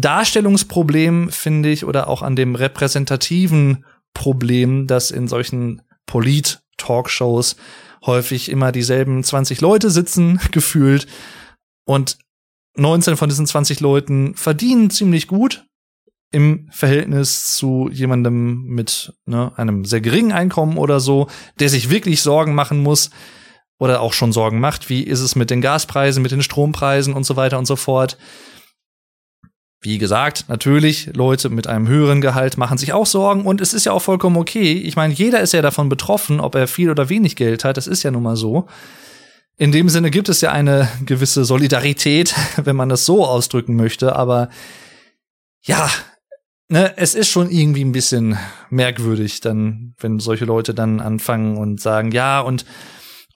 [0.00, 7.56] Darstellungsproblem, finde ich, oder auch an dem repräsentativen Problem, dass in solchen Polit-Talkshows
[8.04, 11.06] häufig immer dieselben 20 Leute sitzen, gefühlt.
[11.84, 12.18] Und
[12.76, 15.64] 19 von diesen 20 Leuten verdienen ziemlich gut
[16.32, 21.28] im Verhältnis zu jemandem mit ne, einem sehr geringen Einkommen oder so,
[21.60, 23.10] der sich wirklich Sorgen machen muss
[23.78, 24.88] oder auch schon Sorgen macht.
[24.88, 28.18] Wie ist es mit den Gaspreisen, mit den Strompreisen und so weiter und so fort?
[29.80, 33.84] Wie gesagt, natürlich, Leute mit einem höheren Gehalt machen sich auch Sorgen und es ist
[33.84, 34.72] ja auch vollkommen okay.
[34.72, 37.76] Ich meine, jeder ist ja davon betroffen, ob er viel oder wenig Geld hat.
[37.76, 38.66] Das ist ja nun mal so.
[39.58, 44.16] In dem Sinne gibt es ja eine gewisse Solidarität, wenn man das so ausdrücken möchte.
[44.16, 44.48] Aber
[45.62, 45.90] ja,
[46.68, 48.38] ne, es ist schon irgendwie ein bisschen
[48.70, 52.64] merkwürdig, dann, wenn solche Leute dann anfangen und sagen, ja, und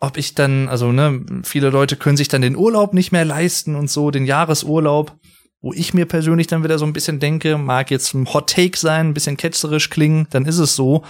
[0.01, 3.75] ob ich dann, also ne, viele Leute können sich dann den Urlaub nicht mehr leisten
[3.75, 5.20] und so, den Jahresurlaub
[5.61, 8.79] wo ich mir persönlich dann wieder so ein bisschen denke, mag jetzt ein Hot Take
[8.79, 11.05] sein, ein bisschen ketzerisch klingen, dann ist es so.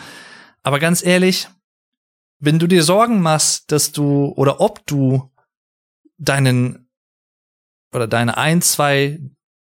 [0.63, 1.49] Aber ganz ehrlich,
[2.41, 5.31] wenn du dir Sorgen machst, dass du oder ob du
[6.19, 6.89] deinen
[7.93, 9.21] oder deine ein, zwei,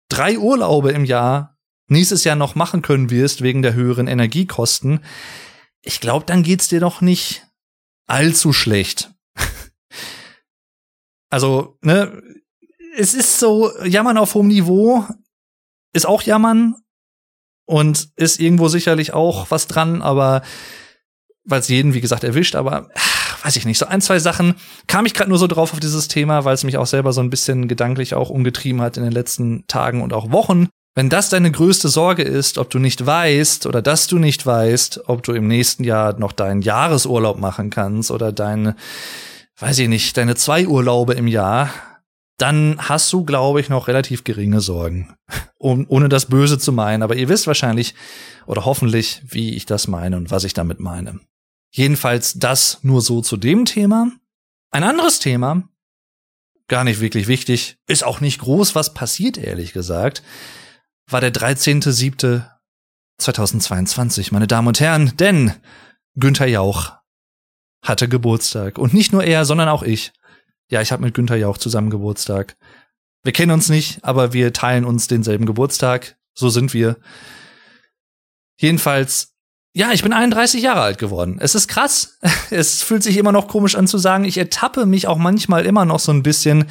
[0.08, 1.56] drei Urlaube im Jahr
[1.88, 5.00] nächstes Jahr noch machen können wirst wegen der höheren Energiekosten,
[5.82, 7.46] ich glaube, dann geht's dir doch nicht
[8.06, 9.12] allzu schlecht.
[11.30, 12.22] also, ne,
[12.98, 15.04] es ist so, Jammern auf hohem Niveau
[15.92, 16.74] ist auch Jammern
[17.64, 20.42] und ist irgendwo sicherlich auch was dran, aber
[21.44, 23.78] weil es jeden, wie gesagt, erwischt, aber ach, weiß ich nicht.
[23.78, 24.56] So ein, zwei Sachen
[24.88, 27.20] kam ich gerade nur so drauf auf dieses Thema, weil es mich auch selber so
[27.20, 30.68] ein bisschen gedanklich auch umgetrieben hat in den letzten Tagen und auch Wochen.
[30.96, 35.08] Wenn das deine größte Sorge ist, ob du nicht weißt oder dass du nicht weißt,
[35.08, 38.74] ob du im nächsten Jahr noch deinen Jahresurlaub machen kannst oder deine,
[39.60, 41.70] weiß ich nicht, deine zwei Urlaube im Jahr,
[42.38, 45.14] dann hast du, glaube ich, noch relativ geringe Sorgen.
[45.58, 47.02] Um, ohne das Böse zu meinen.
[47.02, 47.96] Aber ihr wisst wahrscheinlich
[48.46, 51.18] oder hoffentlich, wie ich das meine und was ich damit meine.
[51.70, 54.12] Jedenfalls das nur so zu dem Thema.
[54.70, 55.68] Ein anderes Thema,
[56.68, 60.22] gar nicht wirklich wichtig, ist auch nicht groß, was passiert, ehrlich gesagt,
[61.10, 65.52] war der 13.07.2022, meine Damen und Herren, denn
[66.14, 66.92] Günther Jauch
[67.82, 68.78] hatte Geburtstag.
[68.78, 70.12] Und nicht nur er, sondern auch ich.
[70.70, 72.56] Ja, ich habe mit Günther ja auch zusammen Geburtstag.
[73.22, 76.16] Wir kennen uns nicht, aber wir teilen uns denselben Geburtstag.
[76.34, 76.96] So sind wir.
[78.60, 79.34] Jedenfalls,
[79.74, 81.38] ja, ich bin 31 Jahre alt geworden.
[81.40, 82.18] Es ist krass.
[82.50, 84.24] Es fühlt sich immer noch komisch an zu sagen.
[84.24, 86.64] Ich ertappe mich auch manchmal immer noch so ein bisschen,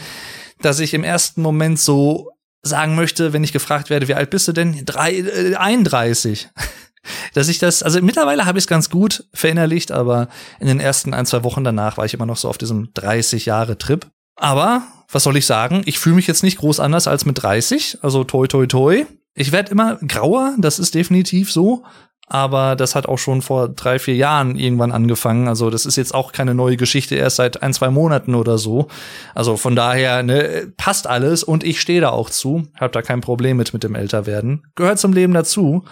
[0.62, 2.32] dass ich im ersten Moment so
[2.64, 4.84] sagen möchte, wenn ich gefragt werde, wie alt bist du denn?
[4.86, 6.50] Drei, äh, 31
[7.34, 10.28] dass ich das, also mittlerweile habe ich es ganz gut verinnerlicht, aber
[10.60, 13.46] in den ersten ein, zwei Wochen danach war ich immer noch so auf diesem 30
[13.46, 14.08] Jahre Trip.
[14.36, 15.82] Aber, was soll ich sagen?
[15.86, 19.06] Ich fühle mich jetzt nicht groß anders als mit 30, also toi toi toi.
[19.34, 21.84] Ich werde immer grauer, das ist definitiv so.
[22.30, 25.48] Aber das hat auch schon vor drei, vier Jahren irgendwann angefangen.
[25.48, 28.90] Also das ist jetzt auch keine neue Geschichte, erst seit ein, zwei Monaten oder so.
[29.34, 32.68] Also von daher ne, passt alles und ich stehe da auch zu.
[32.78, 34.64] Hab da kein Problem mit mit dem Älterwerden.
[34.76, 35.86] Gehört zum Leben dazu.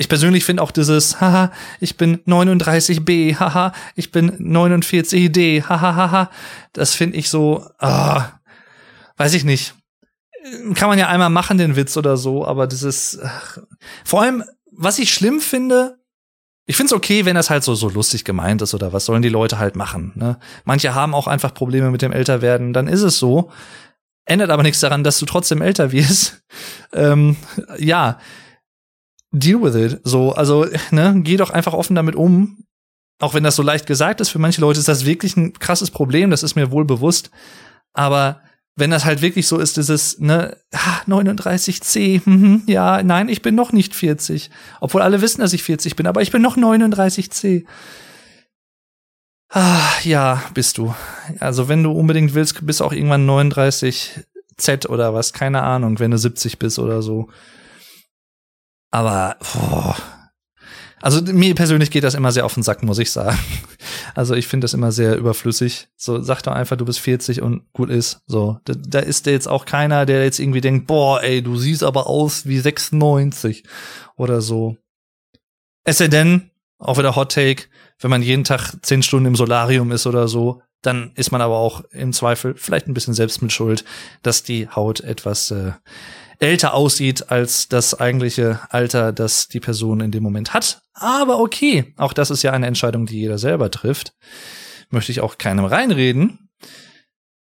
[0.00, 6.30] Ich persönlich finde auch dieses, haha, ich bin 39b, haha, ich bin 49d, haha, haha,
[6.72, 8.40] das finde ich so, ah,
[9.18, 9.74] weiß ich nicht.
[10.72, 13.58] Kann man ja einmal machen, den Witz oder so, aber dieses, ach,
[14.02, 15.98] vor allem, was ich schlimm finde,
[16.64, 19.28] ich find's okay, wenn das halt so, so lustig gemeint ist oder was sollen die
[19.28, 20.12] Leute halt machen.
[20.14, 20.38] Ne?
[20.64, 23.50] Manche haben auch einfach Probleme mit dem Älterwerden, dann ist es so.
[24.24, 26.42] Ändert aber nichts daran, dass du trotzdem älter wirst.
[26.94, 27.36] ähm,
[27.76, 28.18] ja,
[29.32, 30.00] deal with it.
[30.04, 32.64] So, also, ne, geh doch einfach offen damit um.
[33.20, 35.90] Auch wenn das so leicht gesagt ist, für manche Leute ist das wirklich ein krasses
[35.90, 37.30] Problem, das ist mir wohl bewusst.
[37.92, 38.40] Aber
[38.76, 40.56] wenn das halt wirklich so ist, dieses, ne,
[41.06, 44.50] 39c, hm, ja, nein, ich bin noch nicht 40.
[44.80, 47.64] Obwohl alle wissen, dass ich 40 bin, aber ich bin noch 39c.
[49.52, 50.94] Ah, ja, bist du.
[51.40, 56.12] Also, wenn du unbedingt willst, bist du auch irgendwann 39z oder was, keine Ahnung, wenn
[56.12, 57.28] du 70 bist oder so.
[58.90, 59.96] Aber boah.
[61.02, 63.38] Also mir persönlich geht das immer sehr auf den Sack, muss ich sagen.
[64.14, 65.88] Also ich finde das immer sehr überflüssig.
[65.96, 68.22] So sag doch einfach, du bist 40 und gut ist.
[68.26, 71.84] So, da, da ist jetzt auch keiner, der jetzt irgendwie denkt, boah, ey, du siehst
[71.84, 73.62] aber aus wie 96
[74.16, 74.76] oder so.
[75.84, 77.64] Es sei denn, auch wieder Hot Take,
[78.00, 81.56] wenn man jeden Tag 10 Stunden im Solarium ist oder so, dann ist man aber
[81.56, 83.84] auch im Zweifel vielleicht ein bisschen selbst mit Schuld,
[84.22, 85.72] dass die Haut etwas äh,
[86.40, 90.82] älter aussieht als das eigentliche Alter, das die Person in dem Moment hat.
[90.94, 94.14] Aber okay, auch das ist ja eine Entscheidung, die jeder selber trifft.
[94.88, 96.50] Möchte ich auch keinem reinreden.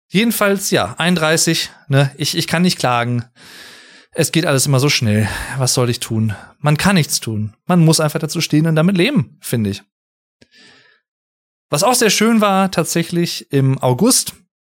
[0.09, 3.25] Jedenfalls, ja, 31, ne, ich, ich kann nicht klagen.
[4.11, 5.27] Es geht alles immer so schnell.
[5.57, 6.33] Was soll ich tun?
[6.59, 7.55] Man kann nichts tun.
[7.65, 9.83] Man muss einfach dazu stehen und damit leben, finde ich.
[11.69, 14.33] Was auch sehr schön war, tatsächlich im August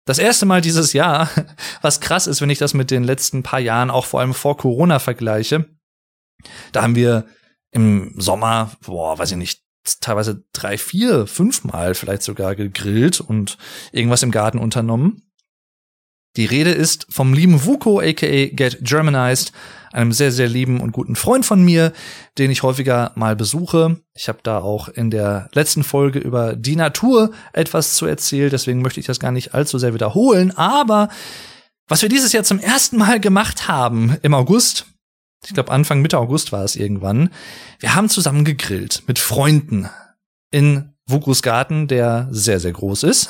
[0.07, 1.29] das erste Mal dieses Jahr,
[1.81, 4.57] was krass ist, wenn ich das mit den letzten paar Jahren auch vor allem vor
[4.57, 5.65] Corona vergleiche.
[6.71, 7.25] Da haben wir
[7.71, 9.61] im Sommer, boah, weiß ich nicht,
[9.99, 13.57] teilweise drei, vier, fünfmal vielleicht sogar gegrillt und
[13.91, 15.23] irgendwas im Garten unternommen.
[16.37, 19.51] Die Rede ist vom lieben Vuko, aka Get Germanized,
[19.97, 21.91] einem sehr, sehr lieben und guten Freund von mir,
[22.37, 23.97] den ich häufiger mal besuche.
[24.13, 28.81] Ich habe da auch in der letzten Folge über die Natur etwas zu erzählen, deswegen
[28.81, 30.55] möchte ich das gar nicht allzu sehr wiederholen.
[30.55, 31.09] Aber
[31.87, 34.85] was wir dieses Jahr zum ersten Mal gemacht haben im August,
[35.45, 37.29] ich glaube Anfang Mitte August war es irgendwann,
[37.79, 39.89] wir haben zusammen gegrillt mit Freunden
[40.51, 43.29] in Vukus Garten, der sehr, sehr groß ist.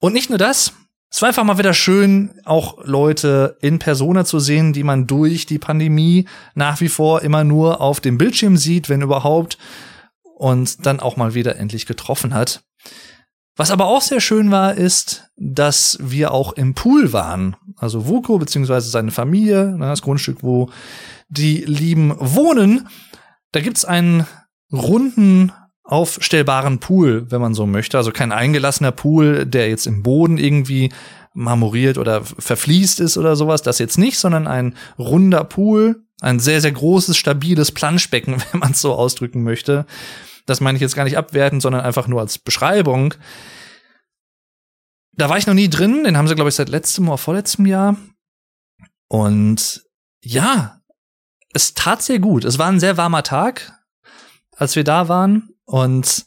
[0.00, 0.72] Und nicht nur das,
[1.12, 5.44] es war einfach mal wieder schön, auch Leute in Persona zu sehen, die man durch
[5.44, 9.58] die Pandemie nach wie vor immer nur auf dem Bildschirm sieht, wenn überhaupt,
[10.36, 12.64] und dann auch mal wieder endlich getroffen hat.
[13.56, 17.56] Was aber auch sehr schön war, ist, dass wir auch im Pool waren.
[17.76, 20.70] Also Vuko beziehungsweise seine Familie, ne, das Grundstück, wo
[21.28, 22.88] die Lieben wohnen.
[23.52, 24.26] Da gibt's einen
[24.72, 25.52] runden
[25.84, 27.98] aufstellbaren Pool, wenn man so möchte.
[27.98, 30.92] Also kein eingelassener Pool, der jetzt im Boden irgendwie
[31.34, 33.62] marmoriert oder verfließt ist oder sowas.
[33.62, 36.04] Das jetzt nicht, sondern ein runder Pool.
[36.20, 39.86] Ein sehr, sehr großes, stabiles Planschbecken, wenn man es so ausdrücken möchte.
[40.46, 43.14] Das meine ich jetzt gar nicht abwertend, sondern einfach nur als Beschreibung.
[45.14, 46.04] Da war ich noch nie drin.
[46.04, 47.96] Den haben sie, glaube ich, seit letztem oder vorletztem Jahr.
[49.08, 49.84] Und
[50.22, 50.80] ja,
[51.52, 52.44] es tat sehr gut.
[52.44, 53.72] Es war ein sehr warmer Tag,
[54.56, 55.50] als wir da waren.
[55.64, 56.24] Und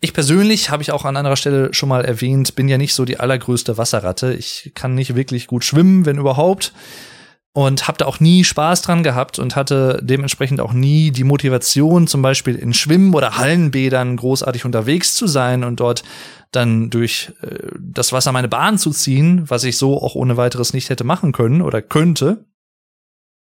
[0.00, 3.04] ich persönlich, habe ich auch an anderer Stelle schon mal erwähnt, bin ja nicht so
[3.04, 4.34] die allergrößte Wasserratte.
[4.34, 6.72] Ich kann nicht wirklich gut schwimmen, wenn überhaupt.
[7.54, 12.06] Und habe da auch nie Spaß dran gehabt und hatte dementsprechend auch nie die Motivation,
[12.06, 16.02] zum Beispiel in Schwimmen- oder Hallenbädern großartig unterwegs zu sein und dort
[16.50, 20.72] dann durch äh, das Wasser meine Bahn zu ziehen, was ich so auch ohne weiteres
[20.72, 22.46] nicht hätte machen können oder könnte.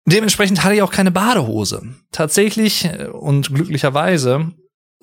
[0.05, 1.95] Dementsprechend hatte ich auch keine Badehose.
[2.11, 4.51] Tatsächlich äh, und glücklicherweise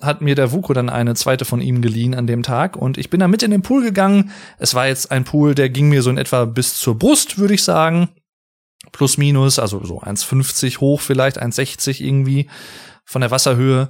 [0.01, 3.09] hat mir der Vuko dann eine zweite von ihm geliehen an dem Tag und ich
[3.09, 4.31] bin da mit in den Pool gegangen.
[4.57, 7.53] Es war jetzt ein Pool, der ging mir so in etwa bis zur Brust, würde
[7.53, 8.09] ich sagen.
[8.91, 12.49] Plus minus, also so 1,50 hoch vielleicht, 1,60 irgendwie
[13.05, 13.89] von der Wasserhöhe.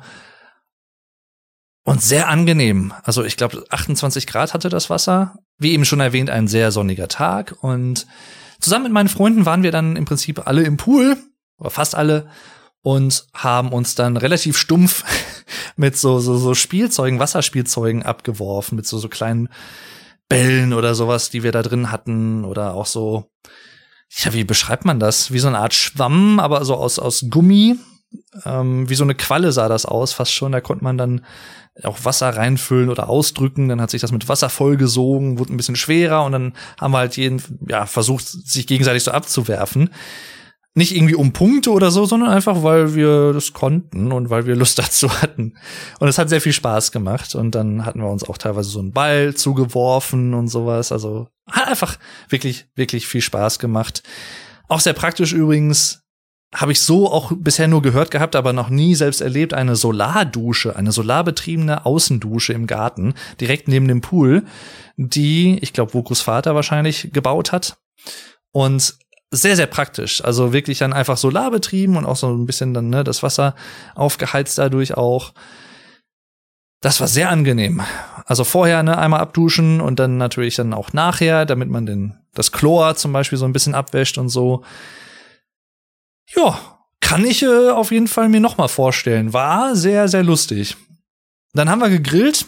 [1.84, 2.94] Und sehr angenehm.
[3.04, 5.40] Also ich glaube, 28 Grad hatte das Wasser.
[5.58, 7.56] Wie eben schon erwähnt, ein sehr sonniger Tag.
[7.62, 8.06] Und
[8.60, 11.18] zusammen mit meinen Freunden waren wir dann im Prinzip alle im Pool,
[11.58, 12.30] oder fast alle,
[12.84, 15.04] und haben uns dann relativ stumpf
[15.76, 19.50] mit so, so, so Spielzeugen, Wasserspielzeugen abgeworfen, mit so, so kleinen
[20.30, 23.30] Bällen oder sowas, die wir da drin hatten, oder auch so,
[24.18, 25.32] ja, wie beschreibt man das?
[25.32, 27.78] Wie so eine Art Schwamm, aber so aus, aus Gummi.
[28.44, 30.52] Ähm, wie so eine Qualle sah das aus, fast schon.
[30.52, 31.26] Da konnte man dann
[31.84, 33.70] auch Wasser reinfüllen oder ausdrücken.
[33.70, 36.98] Dann hat sich das mit Wasser vollgesogen, wurde ein bisschen schwerer und dann haben wir
[36.98, 39.90] halt jeden, ja, versucht, sich gegenseitig so abzuwerfen.
[40.74, 44.56] Nicht irgendwie um Punkte oder so, sondern einfach, weil wir das konnten und weil wir
[44.56, 45.56] Lust dazu hatten.
[46.00, 47.36] Und es hat sehr viel Spaß gemacht.
[47.36, 50.92] Und dann hatten wir uns auch teilweise so einen Ball zugeworfen und sowas.
[50.92, 51.98] Also hat einfach
[52.30, 54.04] wirklich, wirklich viel Spaß gemacht.
[54.68, 56.02] Auch sehr praktisch übrigens,
[56.54, 60.76] habe ich so auch bisher nur gehört gehabt, aber noch nie selbst erlebt, eine Solardusche,
[60.76, 64.44] eine solarbetriebene Außendusche im Garten, direkt neben dem Pool,
[64.98, 67.78] die, ich glaube, Vokus Vater wahrscheinlich gebaut hat.
[68.52, 68.96] Und
[69.32, 70.24] sehr, sehr praktisch.
[70.24, 73.56] Also wirklich dann einfach solarbetrieben und auch so ein bisschen dann ne, das Wasser
[73.96, 75.34] aufgeheizt dadurch auch.
[76.82, 77.82] Das war sehr angenehm.
[78.26, 82.52] Also vorher ne, einmal abduschen und dann natürlich dann auch nachher, damit man den, das
[82.52, 84.64] Chlor zum Beispiel so ein bisschen abwäscht und so.
[86.36, 86.60] Ja,
[87.00, 89.34] kann ich äh, auf jeden Fall mir noch mal vorstellen.
[89.34, 90.76] War sehr, sehr lustig.
[91.54, 92.46] Dann haben wir gegrillt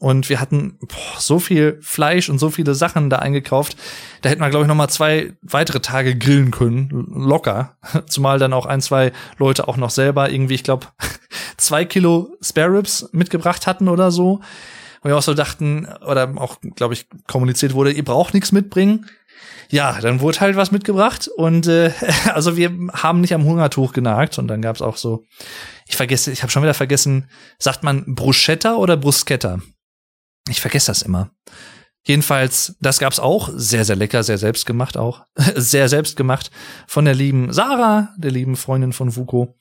[0.00, 3.76] und wir hatten boah, so viel Fleisch und so viele Sachen da eingekauft.
[4.22, 6.88] Da hätten wir, glaube ich, noch mal zwei weitere Tage grillen können.
[7.10, 7.76] Locker.
[8.06, 10.86] Zumal dann auch ein, zwei Leute auch noch selber irgendwie, ich glaube,
[11.56, 14.40] zwei Kilo Spare Ribs mitgebracht hatten oder so.
[15.00, 19.06] Und wir auch so dachten, oder auch, glaube ich, kommuniziert wurde, ihr braucht nichts mitbringen.
[19.70, 21.92] Ja, dann wurde halt was mitgebracht und äh,
[22.32, 25.24] also wir haben nicht am Hungertuch genagt und dann gab's auch so,
[25.86, 29.58] ich vergesse, ich habe schon wieder vergessen, sagt man Bruschetta oder Bruschetta?
[30.48, 31.30] Ich vergesse das immer.
[32.08, 35.26] Jedenfalls, das gab's auch, sehr, sehr lecker, sehr selbst gemacht auch.
[35.54, 36.50] sehr selbst gemacht
[36.86, 39.54] von der lieben Sarah, der lieben Freundin von Vuko.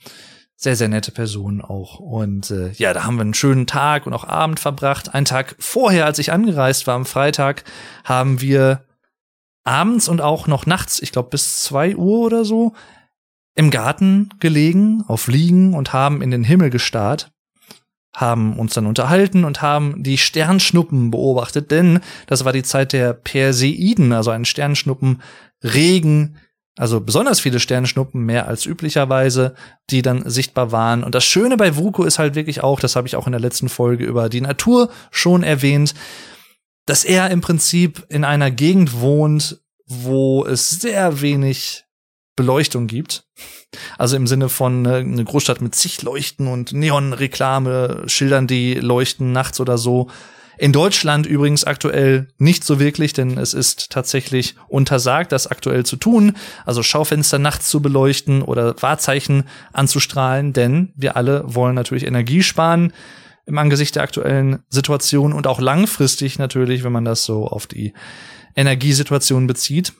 [0.55, 1.99] Sehr, sehr nette Person auch.
[1.99, 5.13] Und äh, ja, da haben wir einen schönen Tag und auch Abend verbracht.
[5.13, 7.63] Einen Tag vorher, als ich angereist war, am Freitag,
[8.03, 8.85] haben wir
[9.65, 12.73] abends und auch noch nachts, ich glaube bis zwei Uhr oder so,
[13.55, 17.31] im Garten gelegen, auf Liegen und haben in den Himmel gestarrt
[18.17, 23.13] haben uns dann unterhalten und haben die Sternschnuppen beobachtet, denn das war die Zeit der
[23.13, 26.37] Perseiden, also ein Sternschnuppenregen,
[26.75, 29.53] also besonders viele Sternschnuppen, mehr als üblicherweise,
[29.91, 31.03] die dann sichtbar waren.
[31.03, 33.41] Und das Schöne bei Vuko ist halt wirklich auch, das habe ich auch in der
[33.41, 35.93] letzten Folge über die Natur schon erwähnt,
[36.87, 41.86] dass er im Prinzip in einer Gegend wohnt, wo es sehr wenig
[42.37, 43.25] Beleuchtung gibt.
[43.97, 49.33] Also im Sinne von ne, eine Großstadt mit zig Leuchten und Neonreklame, Schildern, die leuchten
[49.33, 50.07] nachts oder so.
[50.59, 55.97] In Deutschland übrigens aktuell nicht so wirklich, denn es ist tatsächlich untersagt, das aktuell zu
[55.97, 56.33] tun,
[56.65, 62.93] also Schaufenster nachts zu beleuchten oder Wahrzeichen anzustrahlen, denn wir alle wollen natürlich Energie sparen
[63.45, 67.93] im Angesicht der aktuellen Situation und auch langfristig natürlich, wenn man das so auf die
[68.55, 69.93] Energiesituation bezieht.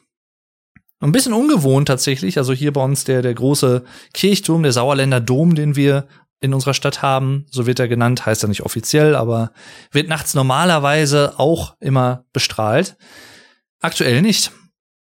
[1.00, 3.84] Ein bisschen ungewohnt tatsächlich, also hier bei uns der, der große
[4.14, 6.08] Kirchturm, der Sauerländer Dom, den wir
[6.40, 9.52] in unserer Stadt haben, so wird er genannt, heißt er nicht offiziell, aber
[9.92, 12.96] wird nachts normalerweise auch immer bestrahlt.
[13.80, 14.52] Aktuell nicht.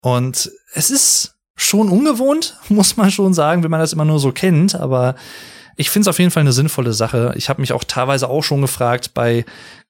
[0.01, 4.31] Und es ist schon ungewohnt, muss man schon sagen, wenn man das immer nur so
[4.31, 5.15] kennt, aber
[5.75, 7.33] ich finde es auf jeden Fall eine sinnvolle Sache.
[7.37, 9.45] Ich habe mich auch teilweise auch schon gefragt bei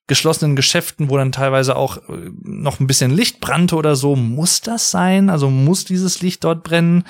[0.10, 4.60] geschlossenen Geschäften, wo dann teilweise auch äh, noch ein bisschen Licht brannte oder so, muss
[4.60, 5.30] das sein?
[5.30, 7.06] Also muss dieses Licht dort brennen?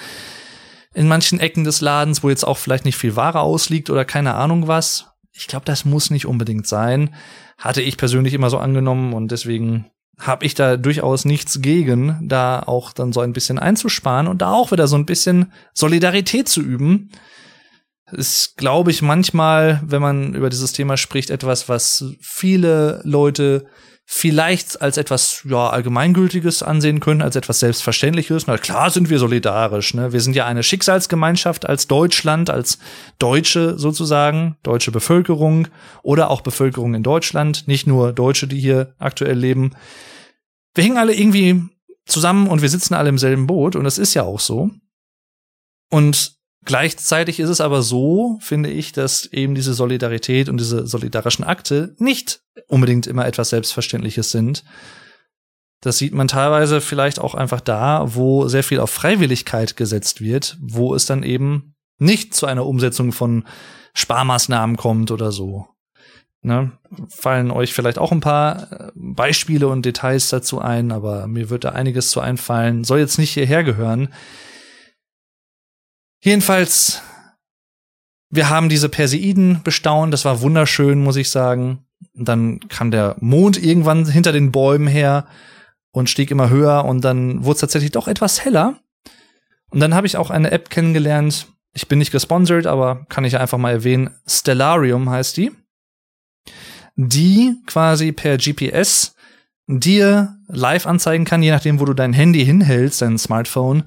[0.94, 4.36] in manchen Ecken des Ladens, wo jetzt auch vielleicht nicht viel Ware ausliegt oder keine
[4.36, 5.08] Ahnung was.
[5.32, 7.16] Ich glaube, das muss nicht unbedingt sein.
[7.58, 9.86] Hatte ich persönlich immer so angenommen und deswegen
[10.18, 14.52] habe ich da durchaus nichts gegen, da auch dann so ein bisschen einzusparen und da
[14.52, 17.12] auch wieder so ein bisschen Solidarität zu üben.
[18.12, 23.66] Ist, glaube ich, manchmal, wenn man über dieses Thema spricht, etwas, was viele Leute
[24.12, 28.48] vielleicht als etwas ja, Allgemeingültiges ansehen können, als etwas Selbstverständliches.
[28.48, 29.94] Na klar sind wir solidarisch.
[29.94, 30.12] Ne?
[30.12, 32.80] Wir sind ja eine Schicksalsgemeinschaft als Deutschland, als
[33.20, 35.68] Deutsche sozusagen, deutsche Bevölkerung
[36.02, 39.76] oder auch Bevölkerung in Deutschland, nicht nur Deutsche, die hier aktuell leben.
[40.74, 41.62] Wir hängen alle irgendwie
[42.08, 44.72] zusammen und wir sitzen alle im selben Boot und das ist ja auch so.
[45.92, 51.46] Und Gleichzeitig ist es aber so, finde ich, dass eben diese Solidarität und diese solidarischen
[51.46, 54.64] Akte nicht unbedingt immer etwas Selbstverständliches sind.
[55.82, 60.58] Das sieht man teilweise vielleicht auch einfach da, wo sehr viel auf Freiwilligkeit gesetzt wird,
[60.60, 63.46] wo es dann eben nicht zu einer Umsetzung von
[63.94, 65.68] Sparmaßnahmen kommt oder so.
[66.42, 66.72] Ne?
[67.10, 71.66] Fallen euch vielleicht auch ein paar äh, Beispiele und Details dazu ein, aber mir wird
[71.66, 72.84] da einiges zu einfallen.
[72.84, 74.10] Soll jetzt nicht hierher gehören.
[76.22, 77.02] Jedenfalls,
[78.30, 80.14] wir haben diese Perseiden bestaunt.
[80.14, 81.86] Das war wunderschön, muss ich sagen.
[82.14, 85.28] Dann kam der Mond irgendwann hinter den Bäumen her
[85.92, 88.80] und stieg immer höher und dann wurde es tatsächlich doch etwas heller.
[89.70, 91.48] Und dann habe ich auch eine App kennengelernt.
[91.74, 94.16] Ich bin nicht gesponsert, aber kann ich einfach mal erwähnen.
[94.28, 95.52] Stellarium heißt die.
[96.96, 99.16] Die quasi per GPS
[99.68, 103.84] dir live anzeigen kann, je nachdem, wo du dein Handy hinhältst, dein Smartphone,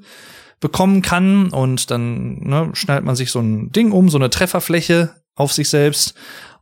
[0.62, 1.50] bekommen kann.
[1.50, 5.68] Und dann ne, schnallt man sich so ein Ding um, so eine Trefferfläche auf sich
[5.68, 6.14] selbst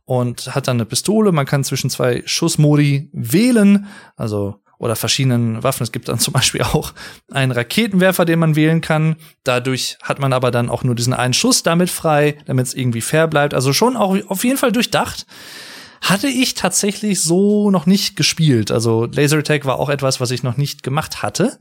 [0.04, 1.30] und hat dann eine Pistole.
[1.30, 3.86] Man kann zwischen zwei Schussmodi wählen.
[4.16, 5.82] Also oder verschiedenen Waffen.
[5.82, 6.94] Es gibt dann zum Beispiel auch
[7.30, 9.16] einen Raketenwerfer, den man wählen kann.
[9.44, 13.00] Dadurch hat man aber dann auch nur diesen einen Schuss damit frei, damit es irgendwie
[13.00, 13.54] fair bleibt.
[13.54, 15.26] Also schon auch auf jeden Fall durchdacht.
[16.00, 18.70] Hatte ich tatsächlich so noch nicht gespielt.
[18.70, 21.58] Also Lasertag war auch etwas, was ich noch nicht gemacht hatte.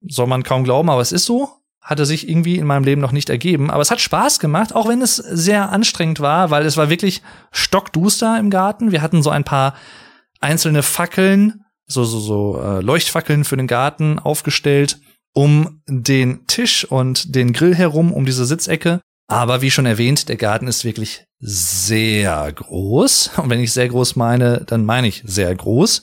[0.00, 1.50] Soll man kaum glauben, aber es ist so.
[1.82, 3.70] Hatte sich irgendwie in meinem Leben noch nicht ergeben.
[3.70, 7.22] Aber es hat Spaß gemacht, auch wenn es sehr anstrengend war, weil es war wirklich
[7.52, 8.92] stockduster im Garten.
[8.92, 9.74] Wir hatten so ein paar
[10.40, 14.98] einzelne Fackeln so, so, so äh, Leuchtfackeln für den Garten aufgestellt,
[15.32, 19.00] um den Tisch und den Grill herum, um diese Sitzecke.
[19.28, 23.32] Aber wie schon erwähnt, der Garten ist wirklich sehr groß.
[23.36, 26.02] Und wenn ich sehr groß meine, dann meine ich sehr groß.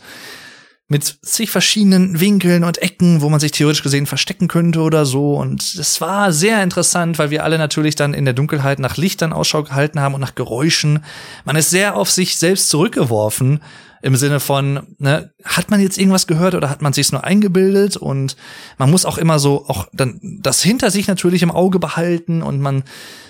[0.89, 5.35] Mit zig verschiedenen Winkeln und Ecken, wo man sich theoretisch gesehen verstecken könnte oder so.
[5.35, 9.33] Und es war sehr interessant, weil wir alle natürlich dann in der Dunkelheit nach Lichtern
[9.33, 11.03] Ausschau gehalten haben und nach Geräuschen.
[11.45, 13.61] Man ist sehr auf sich selbst zurückgeworfen
[14.03, 17.95] im Sinne von, ne, hat man jetzt irgendwas gehört oder hat man sich's nur eingebildet?
[17.95, 18.35] Und
[18.77, 22.59] man muss auch immer so auch dann das hinter sich natürlich im Auge behalten und
[22.59, 22.83] man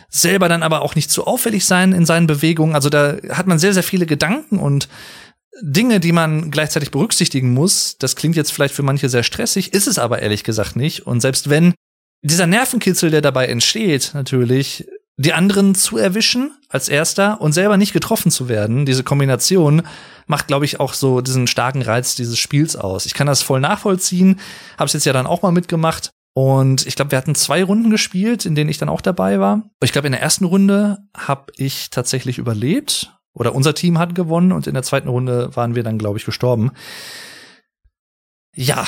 [0.10, 2.74] selber dann aber auch nicht zu auffällig sein in seinen Bewegungen.
[2.74, 4.90] Also da hat man sehr, sehr viele Gedanken und
[5.62, 7.98] Dinge, die man gleichzeitig berücksichtigen muss.
[8.00, 11.06] Das klingt jetzt vielleicht für manche sehr stressig, ist es aber ehrlich gesagt nicht.
[11.06, 11.76] Und selbst wenn
[12.24, 17.94] dieser Nervenkitzel, der dabei entsteht, natürlich die anderen zu erwischen als erster und selber nicht
[17.94, 19.84] getroffen zu werden, diese Kombination
[20.26, 23.06] macht, glaube ich, auch so diesen starken Reiz dieses Spiels aus.
[23.06, 24.40] Ich kann das voll nachvollziehen,
[24.78, 26.10] habe es jetzt ja dann auch mal mitgemacht.
[26.36, 29.70] Und ich glaube, wir hatten zwei Runden gespielt, in denen ich dann auch dabei war.
[29.84, 34.52] Ich glaube, in der ersten Runde habe ich tatsächlich überlebt oder unser Team hat gewonnen
[34.52, 36.72] und in der zweiten Runde waren wir dann, glaube ich, gestorben.
[38.56, 38.88] Ja,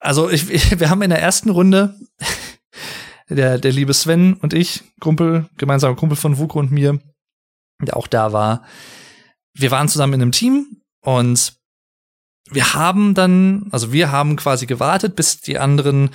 [0.00, 0.48] also ich,
[0.80, 1.94] wir haben in der ersten Runde
[3.28, 7.00] der, der liebe Sven und ich, Kumpel, gemeinsamer Kumpel von Vuko und mir,
[7.80, 8.64] der auch da war.
[9.54, 11.54] Wir waren zusammen in einem Team und
[12.50, 16.10] wir haben dann, also wir haben quasi gewartet, bis die anderen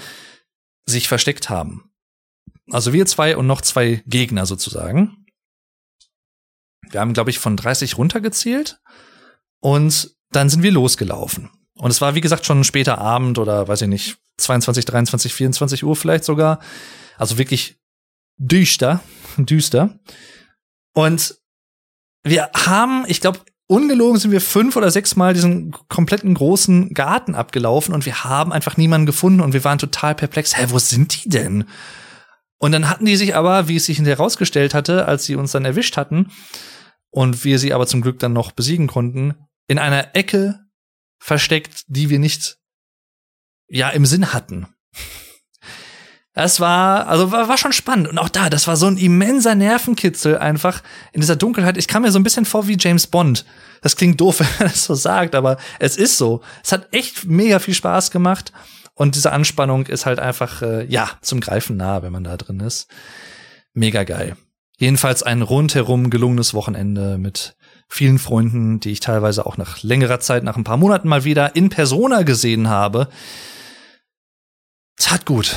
[0.86, 1.92] sich versteckt haben.
[2.70, 5.26] Also wir zwei und noch zwei Gegner sozusagen.
[6.90, 8.80] Wir haben, glaube ich, von 30 runtergezählt
[9.60, 11.50] und dann sind wir losgelaufen.
[11.82, 15.84] Und es war, wie gesagt, schon später Abend oder weiß ich nicht, 22, 23, 24
[15.84, 16.60] Uhr vielleicht sogar.
[17.18, 17.80] Also wirklich
[18.38, 19.02] düster,
[19.38, 20.00] düster.
[20.94, 21.40] Und
[22.22, 27.34] wir haben, ich glaube, ungelogen sind wir fünf oder sechs Mal diesen kompletten großen Garten
[27.34, 30.56] abgelaufen und wir haben einfach niemanden gefunden und wir waren total perplex.
[30.56, 31.66] Hä, wo sind die denn?
[32.60, 35.66] Und dann hatten die sich aber, wie es sich herausgestellt hatte, als sie uns dann
[35.66, 36.30] erwischt hatten
[37.10, 39.34] und wir sie aber zum Glück dann noch besiegen konnten,
[39.68, 40.61] in einer Ecke
[41.22, 42.58] versteckt, die wir nicht
[43.70, 44.68] ja im Sinn hatten.
[46.34, 48.08] Es war, also war, war schon spannend.
[48.08, 51.78] Und auch da, das war so ein immenser Nervenkitzel einfach in dieser Dunkelheit.
[51.78, 53.46] Ich kam mir so ein bisschen vor wie James Bond.
[53.82, 56.42] Das klingt doof, wenn man das so sagt, aber es ist so.
[56.64, 58.52] Es hat echt mega viel Spaß gemacht.
[58.96, 62.60] Und diese Anspannung ist halt einfach, äh, ja, zum Greifen nah, wenn man da drin
[62.62, 62.88] ist.
[63.74, 64.36] Mega geil.
[64.78, 67.56] Jedenfalls ein rundherum gelungenes Wochenende mit
[67.92, 71.56] vielen Freunden, die ich teilweise auch nach längerer Zeit, nach ein paar Monaten mal wieder
[71.56, 73.10] in Persona gesehen habe.
[74.98, 75.56] Tat gut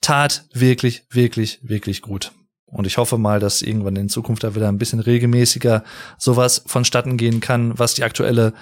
[0.00, 2.32] tat wirklich, wirklich, wirklich gut.
[2.66, 5.82] Und ich hoffe mal, dass irgendwann in Zukunft da wieder ein bisschen regelmäßiger
[6.18, 8.52] sowas vonstatten gehen kann, was die aktuelle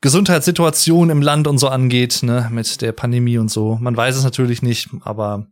[0.00, 3.76] Gesundheitssituation im Land und so angeht, ne, mit der Pandemie und so.
[3.80, 5.46] Man weiß es natürlich nicht, aber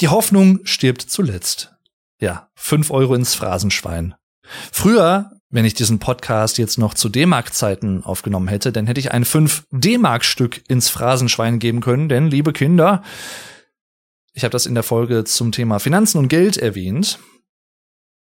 [0.00, 1.74] die Hoffnung stirbt zuletzt.
[2.20, 4.14] Ja, fünf Euro ins Phrasenschwein.
[4.72, 9.24] Früher, wenn ich diesen Podcast jetzt noch zu D-Mark-Zeiten aufgenommen hätte, dann hätte ich ein
[9.24, 13.02] 5 D-Mark-Stück ins Phrasenschwein geben können, denn, liebe Kinder,
[14.32, 17.18] ich habe das in der Folge zum Thema Finanzen und Geld erwähnt.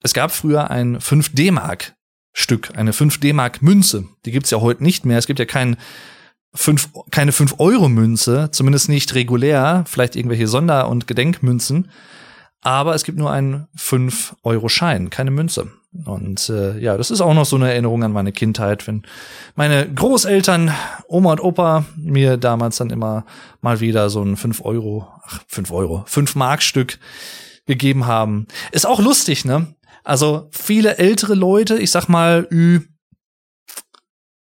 [0.02, 1.96] Es gab früher ein 5 D-Mark
[2.32, 4.08] Stück, eine 5 D-Mark Münze.
[4.26, 5.18] Die gibt's ja heute nicht mehr.
[5.18, 5.78] Es gibt ja kein
[6.54, 11.92] 5, keine 5 Euro Münze, zumindest nicht regulär, vielleicht irgendwelche Sonder- und Gedenkmünzen.
[12.62, 15.72] Aber es gibt nur einen 5 Euro Schein, keine Münze.
[15.92, 19.04] Und äh, ja, das ist auch noch so eine Erinnerung an meine Kindheit, wenn
[19.56, 20.72] meine Großeltern,
[21.08, 23.26] Oma und Opa, mir damals dann immer
[23.62, 27.00] mal wieder so ein 5 Euro, ach, 5 Euro, 5 Mark Stück
[27.66, 28.48] gegeben haben.
[28.72, 29.74] Ist auch lustig, ne?
[30.04, 32.82] Also viele ältere Leute, ich sag mal Ü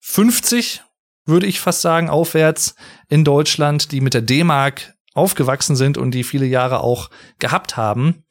[0.00, 0.82] 50,
[1.26, 2.74] würde ich fast sagen, aufwärts
[3.08, 8.24] in Deutschland, die mit der D-Mark aufgewachsen sind und die viele Jahre auch gehabt haben,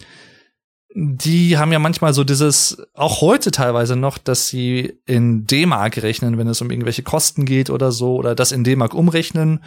[1.01, 6.37] die haben ja manchmal so dieses, auch heute teilweise noch, dass sie in D-Mark rechnen,
[6.37, 9.63] wenn es um irgendwelche Kosten geht oder so, oder das in D-Mark umrechnen.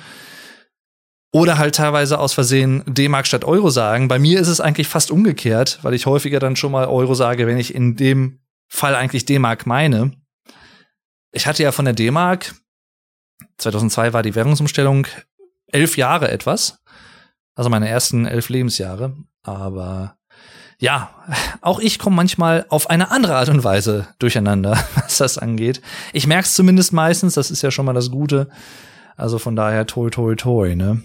[1.33, 4.09] Oder halt teilweise aus Versehen D-Mark statt Euro sagen.
[4.09, 7.47] Bei mir ist es eigentlich fast umgekehrt, weil ich häufiger dann schon mal Euro sage,
[7.47, 10.13] wenn ich in dem Fall eigentlich D-Mark meine.
[11.31, 12.55] Ich hatte ja von der D-Mark,
[13.57, 15.07] 2002 war die Währungsumstellung,
[15.69, 16.83] elf Jahre etwas.
[17.55, 19.17] Also meine ersten elf Lebensjahre.
[19.43, 20.19] Aber
[20.83, 21.11] ja,
[21.61, 25.81] auch ich komme manchmal auf eine andere Art und Weise durcheinander, was das angeht.
[26.13, 28.49] Ich merke es zumindest meistens, das ist ja schon mal das Gute.
[29.17, 31.01] Also von daher toi toi toi, ne?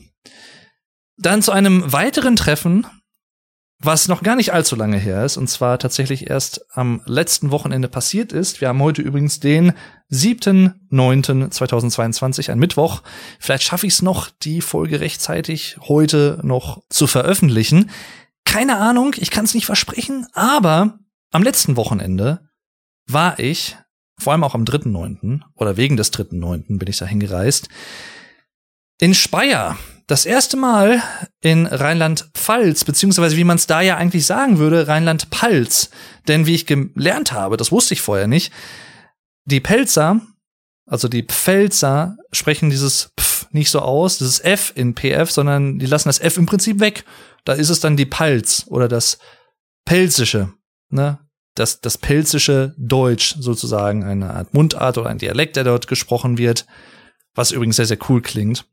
[1.17, 2.87] Dann zu einem weiteren Treffen,
[3.79, 7.87] was noch gar nicht allzu lange her ist, und zwar tatsächlich erst am letzten Wochenende
[7.87, 8.61] passiert ist.
[8.61, 9.73] Wir haben heute übrigens den
[10.11, 13.03] 7.9.2022, ein Mittwoch.
[13.39, 17.91] Vielleicht schaffe ich es noch, die Folge rechtzeitig heute noch zu veröffentlichen.
[18.57, 20.97] Keine Ahnung, ich kann es nicht versprechen, aber
[21.31, 22.49] am letzten Wochenende
[23.05, 23.77] war ich,
[24.19, 25.41] vor allem auch am 3.9.
[25.53, 26.79] oder wegen des 3.9.
[26.79, 27.69] bin ich dahin gereist,
[28.99, 29.77] in Speyer.
[30.07, 31.03] Das erste Mal
[31.39, 35.91] in Rheinland-Pfalz, beziehungsweise wie man es da ja eigentlich sagen würde, Rheinland-Palz.
[36.27, 38.51] Denn wie ich gelernt habe, das wusste ich vorher nicht,
[39.45, 40.19] die Pelzer,
[40.87, 45.85] also die Pfälzer, sprechen dieses Pf nicht so aus, dieses F in PF, sondern die
[45.85, 47.05] lassen das F im Prinzip weg
[47.47, 49.19] da ist es dann die Palz oder das
[49.85, 50.53] Pelzische,
[50.89, 51.19] ne?
[51.55, 56.67] Das, das pelzische Deutsch sozusagen, eine Art Mundart oder ein Dialekt, der dort gesprochen wird,
[57.33, 58.67] was übrigens sehr, sehr cool klingt.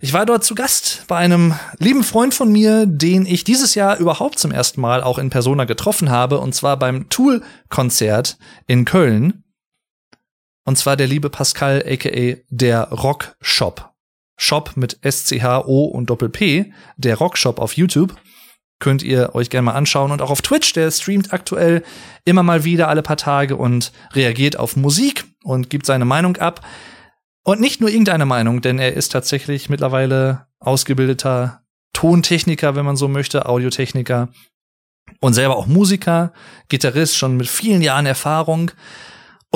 [0.00, 3.98] Ich war dort zu Gast bei einem lieben Freund von mir, den ich dieses Jahr
[3.98, 9.44] überhaupt zum ersten Mal auch in Persona getroffen habe, und zwar beim Tool-Konzert in Köln.
[10.64, 13.95] Und zwar der liebe Pascal, aka der Rock Shop.
[14.36, 18.14] Shop mit S-C-H-O und Doppel-P, der Rock Shop auf YouTube.
[18.78, 20.10] Könnt ihr euch gerne mal anschauen.
[20.12, 21.82] Und auch auf Twitch, der streamt aktuell
[22.24, 26.60] immer mal wieder alle paar Tage und reagiert auf Musik und gibt seine Meinung ab.
[27.42, 31.62] Und nicht nur irgendeine Meinung, denn er ist tatsächlich mittlerweile ausgebildeter
[31.94, 34.28] Tontechniker, wenn man so möchte, Audiotechniker
[35.20, 36.32] und selber auch Musiker,
[36.68, 38.72] Gitarrist, schon mit vielen Jahren Erfahrung.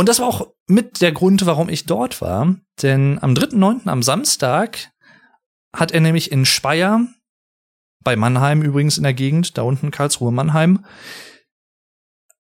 [0.01, 2.57] Und das war auch mit der Grund, warum ich dort war.
[2.81, 4.91] Denn am 3.9., am Samstag,
[5.77, 7.07] hat er nämlich in Speyer,
[8.03, 10.87] bei Mannheim übrigens in der Gegend, da unten Karlsruhe Mannheim,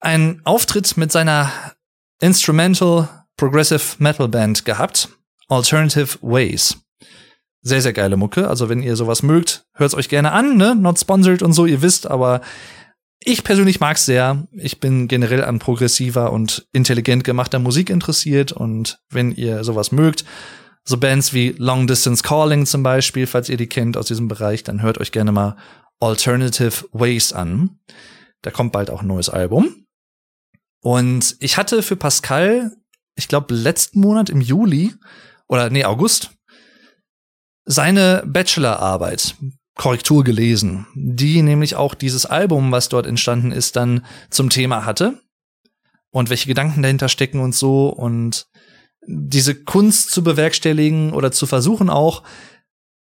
[0.00, 1.52] einen Auftritt mit seiner
[2.20, 5.08] Instrumental Progressive Metal Band gehabt.
[5.46, 6.78] Alternative Ways.
[7.62, 8.48] Sehr, sehr geile Mucke.
[8.48, 10.74] Also wenn ihr sowas mögt, hört's euch gerne an, ne?
[10.74, 12.40] Not sponsored und so, ihr wisst, aber
[13.24, 14.46] ich persönlich mag's sehr.
[14.52, 20.24] Ich bin generell an progressiver und intelligent gemachter Musik interessiert und wenn ihr sowas mögt,
[20.84, 24.62] so Bands wie Long Distance Calling zum Beispiel, falls ihr die kennt aus diesem Bereich,
[24.62, 25.56] dann hört euch gerne mal
[25.98, 27.80] Alternative Ways an.
[28.42, 29.86] Da kommt bald auch ein neues Album.
[30.82, 32.70] Und ich hatte für Pascal,
[33.16, 34.94] ich glaube, letzten Monat im Juli
[35.48, 36.30] oder nee, August,
[37.64, 39.34] seine Bachelorarbeit
[39.76, 45.20] Korrektur gelesen, die nämlich auch dieses Album, was dort entstanden ist, dann zum Thema hatte.
[46.10, 47.88] Und welche Gedanken dahinter stecken und so.
[47.88, 48.46] Und
[49.06, 52.22] diese Kunst zu bewerkstelligen oder zu versuchen auch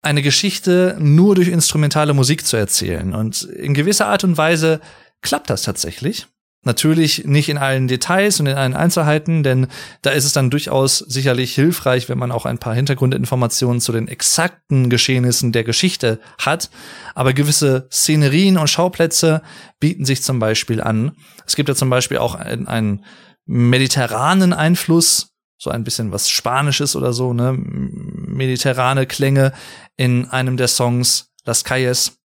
[0.01, 3.13] eine Geschichte nur durch instrumentale Musik zu erzählen.
[3.15, 4.79] Und in gewisser Art und Weise
[5.21, 6.27] klappt das tatsächlich.
[6.63, 9.67] Natürlich nicht in allen Details und in allen Einzelheiten, denn
[10.01, 14.09] da ist es dann durchaus sicherlich hilfreich, wenn man auch ein paar Hintergrundinformationen zu den
[14.09, 16.69] exakten Geschehnissen der Geschichte hat.
[17.15, 19.41] Aber gewisse Szenerien und Schauplätze
[19.79, 21.15] bieten sich zum Beispiel an.
[21.45, 23.05] Es gibt ja zum Beispiel auch einen, einen
[23.45, 27.53] mediterranen Einfluss, so ein bisschen was Spanisches oder so, ne?
[27.57, 29.53] Mediterrane Klänge
[29.95, 32.18] in einem der Songs Las Calles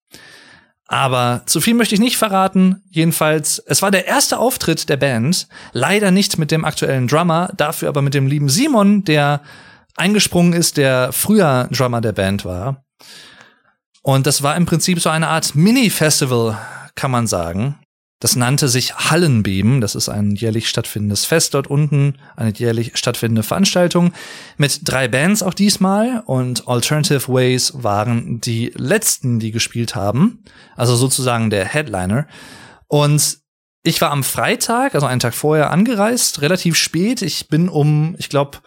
[0.87, 2.83] aber zu viel möchte ich nicht verraten.
[2.91, 5.49] Jedenfalls, es war der erste Auftritt der Band.
[5.73, 9.41] Leider nicht mit dem aktuellen Drummer, dafür aber mit dem lieben Simon, der
[9.97, 12.85] eingesprungen ist, der früher Drummer der Band war.
[14.03, 16.59] Und das war im Prinzip so eine Art Mini-Festival,
[16.95, 17.79] kann man sagen.
[18.23, 19.81] Das nannte sich Hallenbeben.
[19.81, 24.13] Das ist ein jährlich stattfindendes Fest dort unten, eine jährlich stattfindende Veranstaltung
[24.57, 30.45] mit drei Bands auch diesmal und Alternative Ways waren die letzten, die gespielt haben.
[30.77, 32.29] Also sozusagen der Headliner.
[32.87, 33.39] Und
[33.83, 37.23] ich war am Freitag, also einen Tag vorher angereist, relativ spät.
[37.23, 38.59] Ich bin um, ich glaube,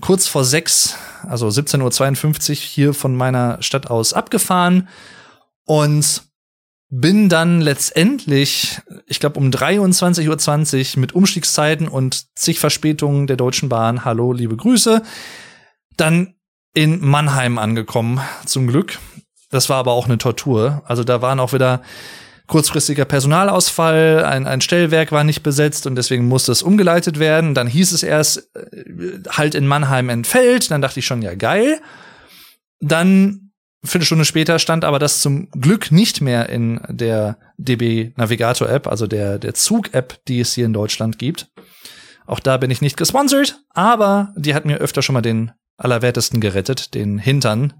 [0.00, 0.96] kurz vor sechs,
[1.28, 4.88] also 17.52 Uhr hier von meiner Stadt aus abgefahren
[5.66, 6.22] und
[7.00, 13.68] bin dann letztendlich, ich glaube um 23.20 Uhr mit Umstiegszeiten und zig Verspätungen der Deutschen
[13.68, 15.02] Bahn, hallo, liebe Grüße,
[15.96, 16.34] dann
[16.72, 19.00] in Mannheim angekommen, zum Glück.
[19.50, 20.82] Das war aber auch eine Tortur.
[20.86, 21.82] Also da waren auch wieder
[22.46, 27.54] kurzfristiger Personalausfall, ein, ein Stellwerk war nicht besetzt und deswegen musste es umgeleitet werden.
[27.54, 30.70] Dann hieß es erst äh, halt in Mannheim entfällt.
[30.70, 31.80] Dann dachte ich schon, ja geil.
[32.80, 33.43] Dann
[33.84, 39.06] Viertelstunde später stand aber das zum Glück nicht mehr in der DB Navigator App, also
[39.06, 41.48] der, der Zug-App, die es hier in Deutschland gibt.
[42.26, 46.40] Auch da bin ich nicht gesponsert, aber die hat mir öfter schon mal den Allerwertesten
[46.40, 47.74] gerettet, den Hintern,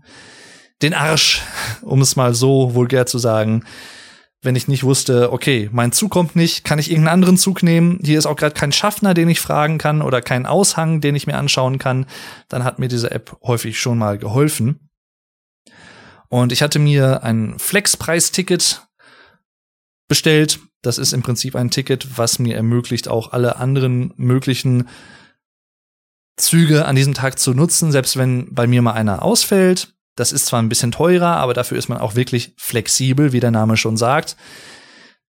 [0.83, 1.43] den Arsch,
[1.83, 3.65] um es mal so vulgär zu sagen.
[4.43, 7.99] Wenn ich nicht wusste, okay, mein Zug kommt nicht, kann ich irgendeinen anderen Zug nehmen?
[8.05, 11.27] Hier ist auch gerade kein Schaffner, den ich fragen kann oder kein Aushang, den ich
[11.27, 12.05] mir anschauen kann.
[12.51, 14.84] Dann hat mir diese App häufig schon mal geholfen.
[16.29, 18.87] Und ich hatte mir ein Flexpreis-Ticket
[20.09, 20.61] bestellt.
[20.83, 24.89] Das ist im Prinzip ein Ticket, was mir ermöglicht, auch alle anderen möglichen
[26.37, 29.95] Züge an diesem Tag zu nutzen, selbst wenn bei mir mal einer ausfällt.
[30.17, 33.51] Das ist zwar ein bisschen teurer, aber dafür ist man auch wirklich flexibel, wie der
[33.51, 34.37] Name schon sagt.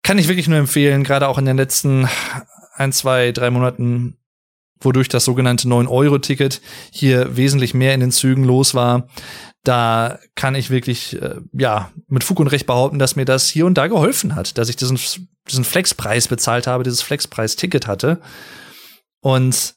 [0.03, 2.07] Kann ich wirklich nur empfehlen, gerade auch in den letzten
[2.75, 4.17] ein, zwei, drei Monaten,
[4.79, 6.61] wodurch das sogenannte 9-Euro-Ticket
[6.91, 9.07] hier wesentlich mehr in den Zügen los war
[9.63, 13.65] da kann ich wirklich, äh, ja, mit Fug und Recht behaupten, dass mir das hier
[13.65, 14.99] und da geholfen hat, dass ich diesen,
[15.49, 18.21] diesen Flexpreis bezahlt habe, dieses Flexpreis-Ticket hatte
[19.19, 19.75] und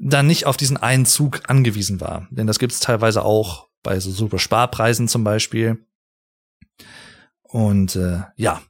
[0.00, 2.26] dann nicht auf diesen einen Zug angewiesen war.
[2.30, 5.84] Denn das gibt es teilweise auch bei so super Sparpreisen zum Beispiel.
[7.42, 8.62] Und äh, ja,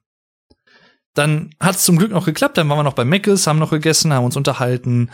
[1.15, 2.59] dann hat es zum Glück noch geklappt.
[2.59, 5.11] Dann waren wir noch bei Meckes, haben noch gegessen, haben uns unterhalten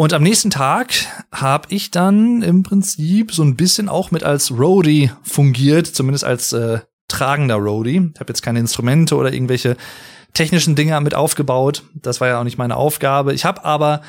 [0.00, 0.94] Und am nächsten Tag
[1.30, 6.54] habe ich dann im Prinzip so ein bisschen auch mit als Roadie fungiert, zumindest als
[6.54, 8.10] äh, tragender Roadie.
[8.14, 9.76] Ich habe jetzt keine Instrumente oder irgendwelche
[10.32, 11.82] technischen Dinge mit aufgebaut.
[11.92, 13.34] Das war ja auch nicht meine Aufgabe.
[13.34, 14.00] Ich habe aber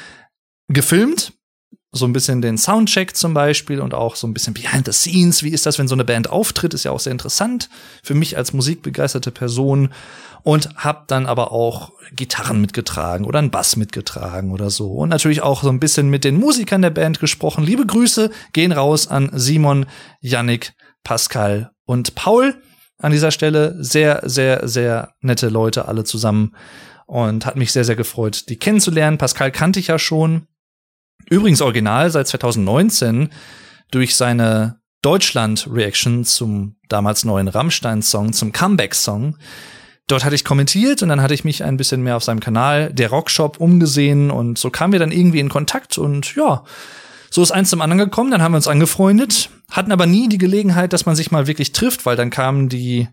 [0.70, 1.34] gefilmt,
[1.94, 5.44] so ein bisschen den Soundcheck zum Beispiel und auch so ein bisschen Behind the Scenes.
[5.44, 6.74] Wie ist das, wenn so eine Band auftritt?
[6.74, 7.70] Ist ja auch sehr interessant
[8.02, 9.89] für mich als musikbegeisterte Person
[10.44, 15.42] und habe dann aber auch Gitarren mitgetragen oder einen Bass mitgetragen oder so und natürlich
[15.42, 17.66] auch so ein bisschen mit den Musikern der Band gesprochen.
[17.66, 19.86] Liebe Grüße gehen raus an Simon,
[20.22, 20.74] Yannick,
[21.04, 22.56] Pascal und Paul
[23.00, 23.76] an dieser Stelle.
[23.80, 26.56] Sehr, sehr, sehr nette Leute alle zusammen
[27.06, 29.18] und hat mich sehr, sehr gefreut, die kennenzulernen.
[29.18, 30.48] Pascal kannte ich ja schon.
[31.30, 33.30] Übrigens original seit 2019
[33.91, 39.38] durch seine Deutschland-Reaction zum damals neuen Rammstein-Song, zum Comeback-Song.
[40.07, 42.93] Dort hatte ich kommentiert und dann hatte ich mich ein bisschen mehr auf seinem Kanal,
[42.93, 46.63] der Rockshop, umgesehen und so kamen wir dann irgendwie in Kontakt und ja,
[47.30, 50.38] so ist eins zum anderen gekommen, dann haben wir uns angefreundet, hatten aber nie die
[50.38, 53.07] Gelegenheit, dass man sich mal wirklich trifft, weil dann kam die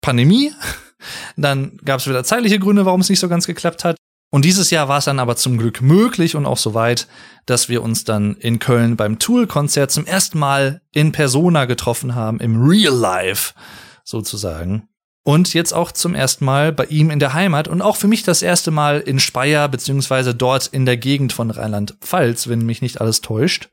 [0.00, 0.52] Pandemie,
[1.36, 3.96] dann gab es wieder zeitliche Gründe, warum es nicht so ganz geklappt hat.
[4.30, 7.06] Und dieses Jahr war es dann aber zum Glück möglich und auch so weit,
[7.46, 12.40] dass wir uns dann in Köln beim Tool-Konzert zum ersten Mal in Persona getroffen haben,
[12.40, 13.54] im Real Life
[14.02, 14.88] sozusagen.
[15.22, 18.24] Und jetzt auch zum ersten Mal bei ihm in der Heimat und auch für mich
[18.24, 23.00] das erste Mal in Speyer, beziehungsweise dort in der Gegend von Rheinland-Pfalz, wenn mich nicht
[23.00, 23.70] alles täuscht.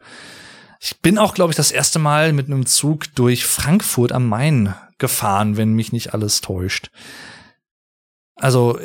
[0.79, 4.73] Ich bin auch, glaube ich, das erste Mal mit einem Zug durch Frankfurt am Main
[4.97, 6.89] gefahren, wenn mich nicht alles täuscht.
[8.35, 8.79] Also,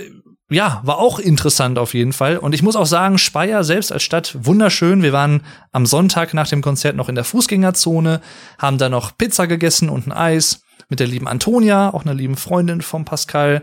[0.49, 2.38] ja, war auch interessant auf jeden Fall.
[2.38, 5.03] Und ich muss auch sagen, Speyer selbst als Stadt wunderschön.
[5.03, 5.42] Wir waren
[5.72, 8.20] am Sonntag nach dem Konzert noch in der Fußgängerzone,
[8.59, 12.36] haben da noch Pizza gegessen und ein Eis mit der lieben Antonia, auch einer lieben
[12.36, 13.62] Freundin von Pascal.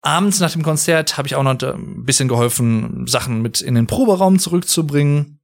[0.00, 3.86] Abends nach dem Konzert habe ich auch noch ein bisschen geholfen, Sachen mit in den
[3.86, 5.37] Proberaum zurückzubringen.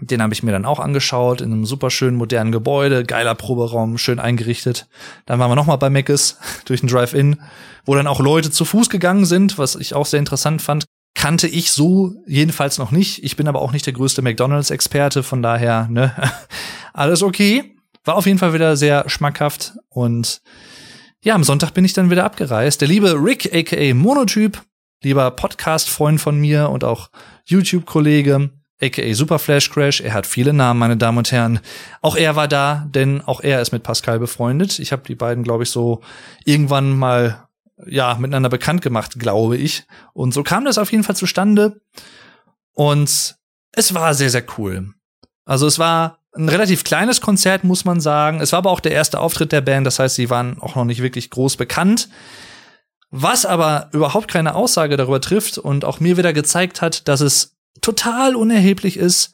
[0.00, 3.98] Den habe ich mir dann auch angeschaut in einem super schönen modernen Gebäude, geiler Proberaum,
[3.98, 4.88] schön eingerichtet.
[5.26, 7.40] Dann waren wir noch mal bei Meckes durch den Drive-In,
[7.84, 10.84] wo dann auch Leute zu Fuß gegangen sind, was ich auch sehr interessant fand.
[11.14, 13.24] Kannte ich so jedenfalls noch nicht.
[13.24, 16.14] Ich bin aber auch nicht der größte McDonald's-Experte, von daher ne,
[16.94, 17.76] alles okay.
[18.04, 20.40] War auf jeden Fall wieder sehr schmackhaft und
[21.22, 22.80] ja, am Sonntag bin ich dann wieder abgereist.
[22.80, 24.62] Der liebe Rick, aka Monotyp,
[25.02, 27.10] lieber Podcast-Freund von mir und auch
[27.44, 28.50] YouTube-Kollege,
[28.80, 30.00] aka Super Flash Crash.
[30.00, 31.60] Er hat viele Namen, meine Damen und Herren.
[32.00, 34.78] Auch er war da, denn auch er ist mit Pascal befreundet.
[34.78, 36.00] Ich habe die beiden, glaube ich, so
[36.44, 37.48] irgendwann mal
[37.86, 39.84] ja miteinander bekannt gemacht, glaube ich.
[40.12, 41.80] Und so kam das auf jeden Fall zustande.
[42.72, 43.36] Und
[43.72, 44.94] es war sehr, sehr cool.
[45.44, 48.40] Also es war ein relativ kleines Konzert, muss man sagen.
[48.40, 50.84] Es war aber auch der erste Auftritt der Band, das heißt, sie waren auch noch
[50.84, 52.08] nicht wirklich groß bekannt.
[53.10, 57.56] Was aber überhaupt keine Aussage darüber trifft und auch mir wieder gezeigt hat, dass es
[57.80, 59.32] total unerheblich ist,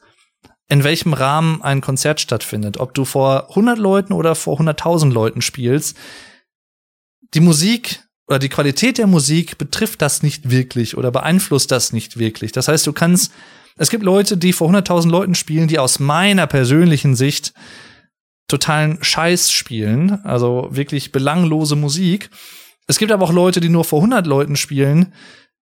[0.69, 2.77] in welchem Rahmen ein Konzert stattfindet.
[2.77, 5.97] Ob du vor 100 Leuten oder vor 100.000 Leuten spielst.
[7.33, 12.19] Die Musik oder die Qualität der Musik betrifft das nicht wirklich oder beeinflusst das nicht
[12.19, 12.51] wirklich.
[12.51, 13.31] Das heißt, du kannst
[13.77, 17.53] es gibt Leute, die vor 100.000 Leuten spielen, die aus meiner persönlichen Sicht
[18.47, 22.29] totalen Scheiß spielen, also wirklich belanglose Musik.
[22.87, 25.13] Es gibt aber auch Leute, die nur vor 100 Leuten spielen,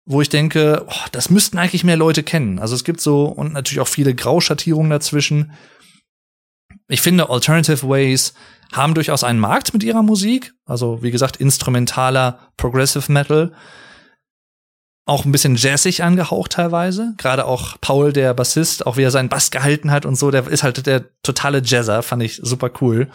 [0.10, 2.58] wo ich denke, oh, das müssten eigentlich mehr Leute kennen.
[2.58, 5.52] Also es gibt so und natürlich auch viele Grauschattierungen dazwischen.
[6.88, 8.34] Ich finde, Alternative Ways
[8.74, 10.56] haben durchaus einen Markt mit ihrer Musik.
[10.66, 13.54] Also wie gesagt, instrumentaler Progressive Metal
[15.06, 17.14] auch ein bisschen jazzig angehaucht teilweise.
[17.18, 20.48] Gerade auch Paul, der Bassist, auch wie er seinen Bass gehalten hat und so, der
[20.48, 23.10] ist halt der totale Jazzer, fand ich super cool.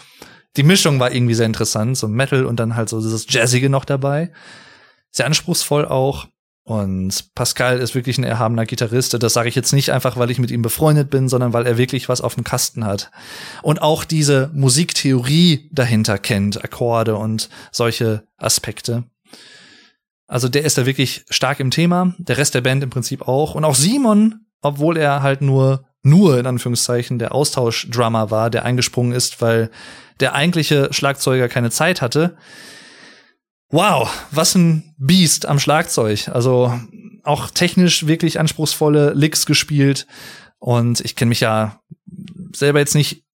[0.57, 3.85] Die Mischung war irgendwie sehr interessant, so Metal und dann halt so dieses Jazzige noch
[3.85, 4.33] dabei.
[5.11, 6.29] Sehr anspruchsvoll auch.
[6.65, 9.23] Und Pascal ist wirklich ein erhabener Gitarrist.
[9.23, 11.77] Das sage ich jetzt nicht einfach, weil ich mit ihm befreundet bin, sondern weil er
[11.77, 13.11] wirklich was auf dem Kasten hat.
[13.62, 19.05] Und auch diese Musiktheorie dahinter kennt, Akkorde und solche Aspekte.
[20.27, 23.55] Also der ist da wirklich stark im Thema, der Rest der Band im Prinzip auch.
[23.55, 29.12] Und auch Simon, obwohl er halt nur, nur in Anführungszeichen der Austauschdrummer war, der eingesprungen
[29.12, 29.71] ist, weil
[30.21, 32.39] der eigentliche Schlagzeuger keine Zeit hatte.
[33.71, 36.29] Wow, was ein Biest am Schlagzeug.
[36.29, 36.79] Also
[37.25, 40.07] auch technisch wirklich anspruchsvolle Licks gespielt.
[40.59, 41.81] Und ich kenne mich ja
[42.55, 43.25] selber jetzt nicht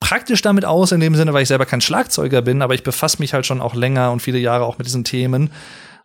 [0.00, 3.18] praktisch damit aus, in dem Sinne, weil ich selber kein Schlagzeuger bin, aber ich befasse
[3.20, 5.52] mich halt schon auch länger und viele Jahre auch mit diesen Themen.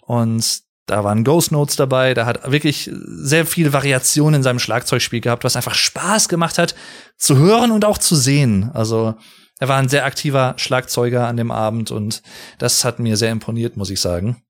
[0.01, 5.19] Und da waren Ghost Notes dabei, da hat wirklich sehr viel Variation in seinem Schlagzeugspiel
[5.19, 6.75] gehabt, was einfach Spaß gemacht hat,
[7.17, 8.69] zu hören und auch zu sehen.
[8.73, 9.15] Also
[9.59, 12.21] er war ein sehr aktiver Schlagzeuger an dem Abend und
[12.59, 14.43] das hat mir sehr imponiert, muss ich sagen.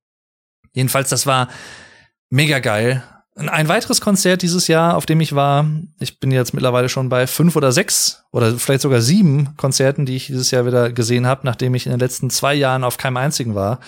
[0.74, 1.48] Jedenfalls, das war
[2.30, 3.04] mega geil.
[3.36, 5.66] Ein weiteres Konzert dieses Jahr, auf dem ich war,
[6.00, 10.16] ich bin jetzt mittlerweile schon bei fünf oder sechs oder vielleicht sogar sieben Konzerten, die
[10.16, 13.18] ich dieses Jahr wieder gesehen habe, nachdem ich in den letzten zwei Jahren auf keinem
[13.18, 13.80] einzigen war.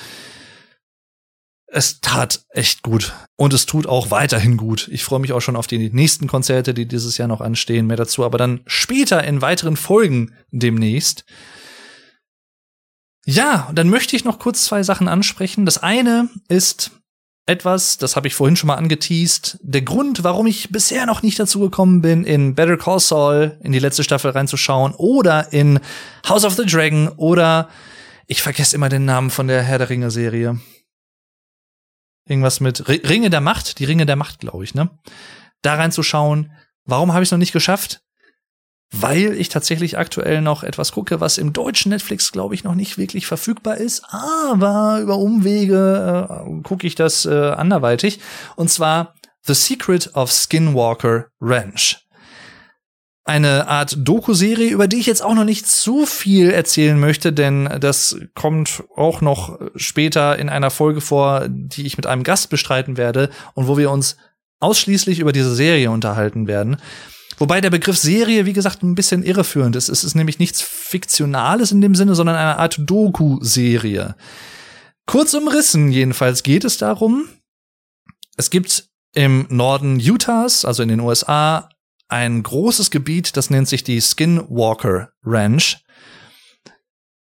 [1.72, 4.88] Es tat echt gut und es tut auch weiterhin gut.
[4.92, 7.86] Ich freue mich auch schon auf die nächsten Konzerte, die dieses Jahr noch anstehen.
[7.86, 11.26] Mehr dazu aber dann später in weiteren Folgen demnächst.
[13.26, 15.66] Ja, dann möchte ich noch kurz zwei Sachen ansprechen.
[15.66, 16.92] Das eine ist
[17.46, 21.40] etwas, das habe ich vorhin schon mal angeteased, der Grund, warum ich bisher noch nicht
[21.40, 25.80] dazu gekommen bin, in Better Call Saul in die letzte Staffel reinzuschauen oder in
[26.28, 27.70] House of the Dragon oder
[28.28, 30.60] ich vergesse immer den Namen von der Herr der Ringe Serie.
[32.30, 34.90] Irgendwas mit Ringe der Macht, die Ringe der Macht, glaube ich, ne?
[35.62, 36.54] Da reinzuschauen.
[36.86, 38.02] Warum habe ich es noch nicht geschafft?
[38.92, 42.98] weil ich tatsächlich aktuell noch etwas gucke, was im deutschen Netflix, glaube ich, noch nicht
[42.98, 44.04] wirklich verfügbar ist.
[44.10, 48.20] Aber über Umwege äh, gucke ich das äh, anderweitig.
[48.56, 49.14] Und zwar
[49.44, 51.98] The Secret of Skinwalker Ranch.
[53.30, 57.70] Eine Art Doku-Serie, über die ich jetzt auch noch nicht zu viel erzählen möchte, denn
[57.80, 62.98] das kommt auch noch später in einer Folge vor, die ich mit einem Gast bestreiten
[62.98, 64.18] werde und wo wir uns
[64.60, 66.78] ausschließlich über diese Serie unterhalten werden.
[67.38, 69.90] Wobei der Begriff Serie, wie gesagt, ein bisschen irreführend ist.
[69.90, 74.16] Es ist nämlich nichts Fiktionales in dem Sinne, sondern eine Art Doku-Serie.
[75.06, 77.30] Kurz umrissen jedenfalls geht es darum,
[78.38, 81.70] es gibt im Norden Utahs, also in den USA,
[82.10, 85.78] ein großes Gebiet, das nennt sich die Skinwalker Ranch.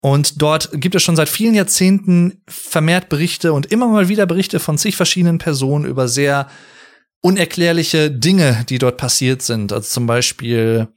[0.01, 4.59] Und dort gibt es schon seit vielen Jahrzehnten vermehrt Berichte und immer mal wieder Berichte
[4.59, 6.49] von zig verschiedenen Personen über sehr
[7.21, 9.73] unerklärliche Dinge, die dort passiert sind.
[9.73, 10.87] Also zum Beispiel,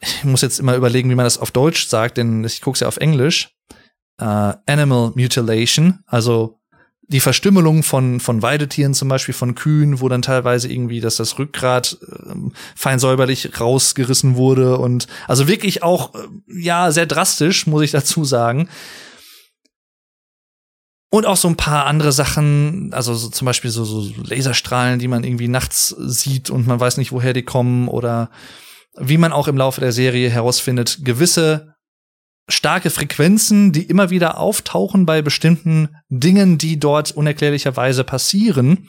[0.00, 2.80] ich muss jetzt immer überlegen, wie man das auf Deutsch sagt, denn ich gucke es
[2.80, 3.50] ja auf Englisch.
[4.20, 6.57] Uh, Animal Mutilation, also
[7.08, 11.38] die Verstümmelung von, von Weidetieren, zum Beispiel von Kühen, wo dann teilweise irgendwie, dass das
[11.38, 12.34] Rückgrat äh,
[12.76, 18.24] fein säuberlich rausgerissen wurde und also wirklich auch, äh, ja, sehr drastisch, muss ich dazu
[18.24, 18.68] sagen.
[21.10, 25.08] Und auch so ein paar andere Sachen, also so zum Beispiel so, so Laserstrahlen, die
[25.08, 28.30] man irgendwie nachts sieht und man weiß nicht, woher die kommen oder
[28.98, 31.74] wie man auch im Laufe der Serie herausfindet, gewisse
[32.48, 38.88] starke Frequenzen, die immer wieder auftauchen bei bestimmten Dingen, die dort unerklärlicherweise passieren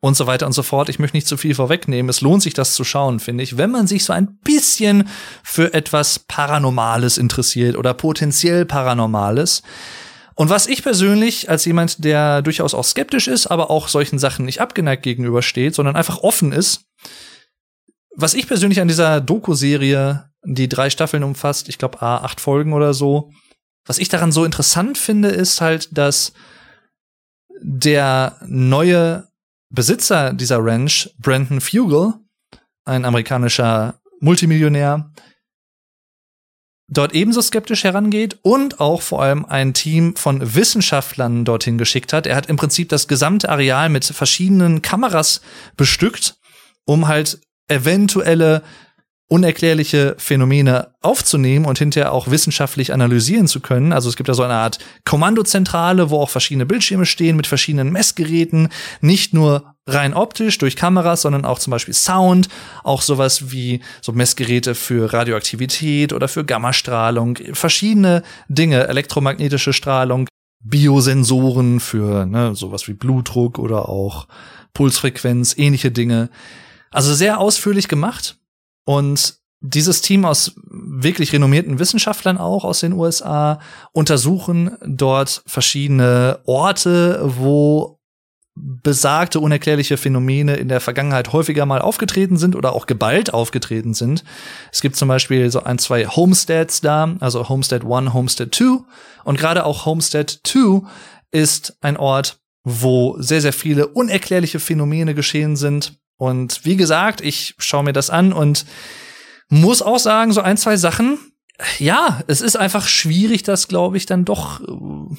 [0.00, 0.88] und so weiter und so fort.
[0.88, 2.08] Ich möchte nicht zu viel vorwegnehmen.
[2.08, 5.08] Es lohnt sich, das zu schauen, finde ich, wenn man sich so ein bisschen
[5.42, 9.62] für etwas Paranormales interessiert oder potenziell Paranormales.
[10.34, 14.44] Und was ich persönlich als jemand, der durchaus auch skeptisch ist, aber auch solchen Sachen
[14.44, 16.82] nicht abgeneigt gegenübersteht, sondern einfach offen ist,
[18.14, 22.94] was ich persönlich an dieser Doku-Serie, die drei Staffeln umfasst, ich glaube, acht Folgen oder
[22.94, 23.30] so,
[23.84, 26.32] was ich daran so interessant finde, ist halt, dass
[27.60, 29.28] der neue
[29.70, 32.14] Besitzer dieser Ranch, Brandon Fugel,
[32.84, 35.10] ein amerikanischer Multimillionär,
[36.88, 42.26] dort ebenso skeptisch herangeht und auch vor allem ein Team von Wissenschaftlern dorthin geschickt hat.
[42.26, 45.40] Er hat im Prinzip das gesamte Areal mit verschiedenen Kameras
[45.76, 46.36] bestückt,
[46.84, 48.62] um halt eventuelle
[49.28, 53.92] unerklärliche Phänomene aufzunehmen und hinterher auch wissenschaftlich analysieren zu können.
[53.92, 57.90] Also es gibt da so eine Art Kommandozentrale, wo auch verschiedene Bildschirme stehen mit verschiedenen
[57.90, 58.68] Messgeräten,
[59.00, 62.48] nicht nur rein optisch durch Kameras, sondern auch zum Beispiel Sound,
[62.84, 70.28] auch sowas wie so Messgeräte für Radioaktivität oder für Gammastrahlung, verschiedene Dinge, elektromagnetische Strahlung,
[70.62, 74.28] Biosensoren für ne, sowas wie Blutdruck oder auch
[74.72, 76.30] Pulsfrequenz, ähnliche Dinge.
[76.90, 78.38] Also sehr ausführlich gemacht
[78.86, 83.58] und dieses Team aus wirklich renommierten Wissenschaftlern auch aus den USA
[83.92, 87.98] untersuchen dort verschiedene Orte, wo
[88.54, 94.24] besagte unerklärliche Phänomene in der Vergangenheit häufiger mal aufgetreten sind oder auch geballt aufgetreten sind.
[94.72, 98.84] Es gibt zum Beispiel so ein, zwei Homesteads da, also Homestead 1, Homestead 2.
[99.24, 100.86] Und gerade auch Homestead 2
[101.32, 105.98] ist ein Ort, wo sehr, sehr viele unerklärliche Phänomene geschehen sind.
[106.16, 108.64] Und wie gesagt, ich schaue mir das an und
[109.48, 111.18] muss auch sagen, so ein, zwei Sachen,
[111.78, 115.16] ja, es ist einfach schwierig, das glaube ich dann doch äh,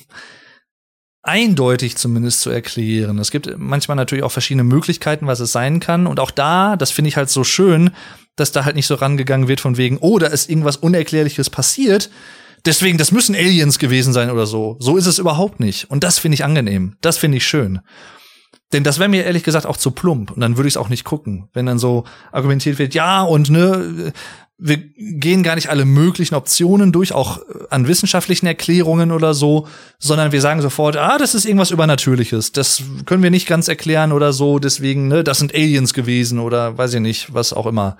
[1.23, 3.19] eindeutig zumindest zu erklären.
[3.19, 6.07] Es gibt manchmal natürlich auch verschiedene Möglichkeiten, was es sein kann.
[6.07, 7.91] Und auch da, das finde ich halt so schön,
[8.35, 12.09] dass da halt nicht so rangegangen wird von wegen, oh, da ist irgendwas Unerklärliches passiert.
[12.65, 14.77] Deswegen, das müssen Aliens gewesen sein oder so.
[14.79, 15.89] So ist es überhaupt nicht.
[15.89, 16.95] Und das finde ich angenehm.
[17.01, 17.81] Das finde ich schön.
[18.73, 20.31] Denn das wäre mir ehrlich gesagt auch zu plump.
[20.31, 21.49] Und dann würde ich es auch nicht gucken.
[21.53, 24.11] Wenn dann so argumentiert wird, ja, und ne,
[24.59, 27.39] wir gehen gar nicht alle möglichen Optionen durch, auch
[27.69, 29.67] an wissenschaftlichen Erklärungen oder so,
[29.99, 32.51] sondern wir sagen sofort, ah, das ist irgendwas Übernatürliches.
[32.53, 36.77] Das können wir nicht ganz erklären oder so, deswegen, ne, das sind Aliens gewesen oder
[36.77, 37.97] weiß ich nicht, was auch immer.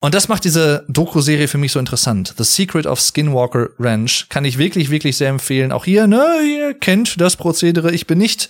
[0.00, 2.34] Und das macht diese Doku-Serie für mich so interessant.
[2.36, 5.72] The Secret of Skinwalker Ranch kann ich wirklich, wirklich sehr empfehlen.
[5.72, 7.92] Auch hier, ne, ihr kennt das Prozedere.
[7.92, 8.48] Ich bin nicht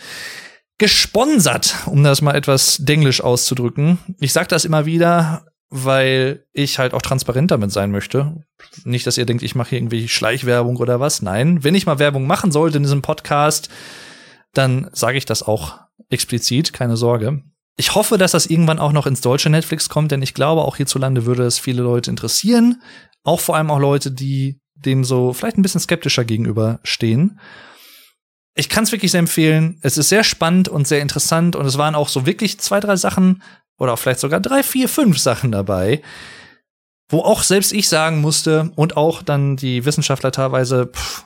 [0.79, 3.99] gesponsert, um das mal etwas denglisch auszudrücken.
[4.21, 8.45] Ich sag das immer wieder, weil ich halt auch transparent damit sein möchte.
[8.85, 11.21] Nicht, dass ihr denkt, ich mache hier irgendwie Schleichwerbung oder was.
[11.21, 13.69] Nein, wenn ich mal Werbung machen sollte in diesem Podcast,
[14.55, 17.43] dann sage ich das auch explizit, keine Sorge.
[17.77, 20.77] Ich hoffe, dass das irgendwann auch noch ins deutsche Netflix kommt, denn ich glaube, auch
[20.77, 22.83] hierzulande würde es viele Leute interessieren.
[23.25, 27.39] Auch vor allem auch Leute, die dem so vielleicht ein bisschen skeptischer gegenüberstehen.
[28.59, 29.79] Ich kann es wirklich sehr empfehlen.
[29.83, 32.97] Es ist sehr spannend und sehr interessant und es waren auch so wirklich zwei, drei
[32.97, 33.41] Sachen
[33.79, 36.03] oder vielleicht sogar drei, vier, fünf Sachen dabei,
[37.09, 41.25] wo auch selbst ich sagen musste und auch dann die Wissenschaftler teilweise, pff,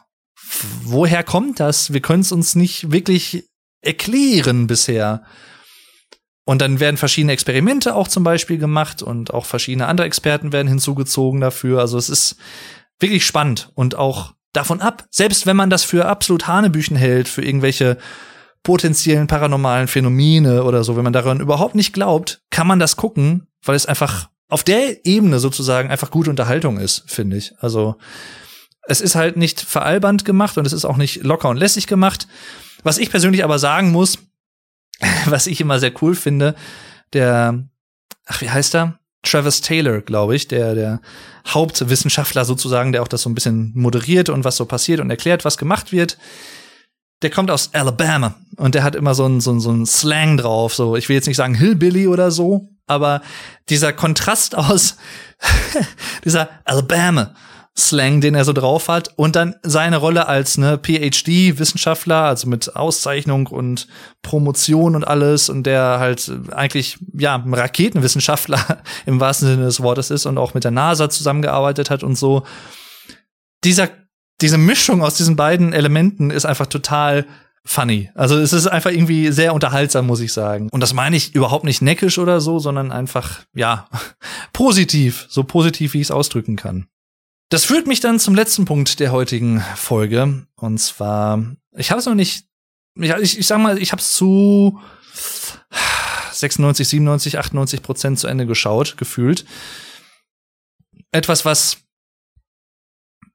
[0.83, 1.95] woher kommt das?
[1.95, 3.49] Wir können es uns nicht wirklich
[3.81, 5.23] erklären bisher.
[6.45, 10.69] Und dann werden verschiedene Experimente auch zum Beispiel gemacht und auch verschiedene andere Experten werden
[10.69, 11.81] hinzugezogen dafür.
[11.81, 12.37] Also es ist
[13.01, 17.43] wirklich spannend und auch davon ab, selbst wenn man das für absolut Hanebüchen hält, für
[17.43, 17.99] irgendwelche
[18.63, 23.49] potenziellen paranormalen Phänomene oder so, wenn man daran überhaupt nicht glaubt, kann man das gucken,
[23.65, 27.55] weil es einfach auf der Ebene sozusagen einfach gute Unterhaltung ist, finde ich.
[27.61, 27.97] Also
[28.83, 32.29] es ist halt nicht veralbernd gemacht und es ist auch nicht locker und lässig gemacht.
[32.83, 34.19] Was ich persönlich aber sagen muss,
[35.27, 36.55] was ich immer sehr cool finde,
[37.13, 37.65] der,
[38.27, 38.99] ach, wie heißt er?
[39.23, 41.01] Travis Taylor, glaube ich, der, der
[41.47, 45.45] Hauptwissenschaftler sozusagen, der auch das so ein bisschen moderiert und was so passiert und erklärt,
[45.45, 46.19] was gemacht wird.
[47.23, 50.37] Der kommt aus Alabama und der hat immer so ein, so ein, so ein Slang
[50.37, 53.23] drauf, so, ich will jetzt nicht sagen Hillbilly oder so, aber
[53.69, 54.97] dieser Kontrast aus
[56.25, 57.35] dieser Alabama
[57.77, 62.77] Slang, den er so drauf hat und dann seine Rolle als ne PhD-Wissenschaftler, also mit
[62.77, 63.89] Auszeichnung und
[64.21, 70.27] Promotion und alles und der halt eigentlich ja Raketenwissenschaftler im wahrsten Sinne des Wortes ist
[70.27, 72.43] und auch mit der NASA zusammengearbeitet hat und so.
[73.65, 73.89] Dieser
[74.43, 77.27] diese Mischung aus diesen beiden Elementen ist einfach total
[77.65, 78.11] funny.
[78.15, 80.69] Also es ist einfach irgendwie sehr unterhaltsam, muss ich sagen.
[80.71, 83.89] Und das meine ich überhaupt nicht neckisch oder so, sondern einfach, ja,
[84.53, 85.27] positiv.
[85.29, 86.87] So positiv, wie ich es ausdrücken kann.
[87.53, 90.47] Das führt mich dann zum letzten Punkt der heutigen Folge.
[90.57, 92.47] Und zwar, ich habe es noch nicht,
[92.95, 94.81] ich, ich sag mal, ich habe es zu
[96.33, 99.45] 96, 97, 98 Prozent zu Ende geschaut, gefühlt.
[101.11, 101.77] Etwas, was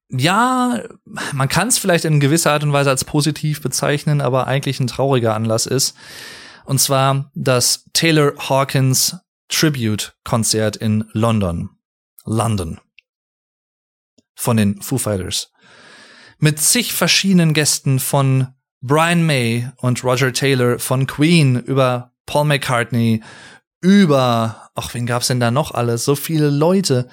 [0.09, 0.81] ja,
[1.33, 4.87] man kann es vielleicht in gewisser Art und Weise als positiv bezeichnen, aber eigentlich ein
[4.87, 5.95] trauriger Anlass ist.
[6.65, 9.15] Und zwar das Taylor Hawkins
[9.47, 11.69] Tribute Konzert in London.
[12.25, 12.79] London
[14.37, 15.51] von den Foo Fighters.
[16.39, 18.47] Mit zig verschiedenen Gästen von
[18.81, 23.23] Brian May und Roger Taylor von Queen über Paul McCartney,
[23.81, 26.05] über, ach, wen gab's denn da noch alles?
[26.05, 27.07] So viele Leute.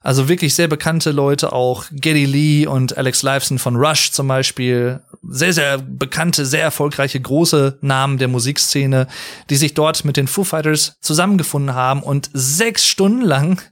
[0.00, 1.84] Also wirklich sehr bekannte Leute auch.
[1.92, 5.00] Geddy Lee und Alex Lifeson von Rush zum Beispiel.
[5.22, 9.06] Sehr, sehr bekannte, sehr erfolgreiche, große Namen der Musikszene,
[9.48, 13.62] die sich dort mit den Foo Fighters zusammengefunden haben und sechs Stunden lang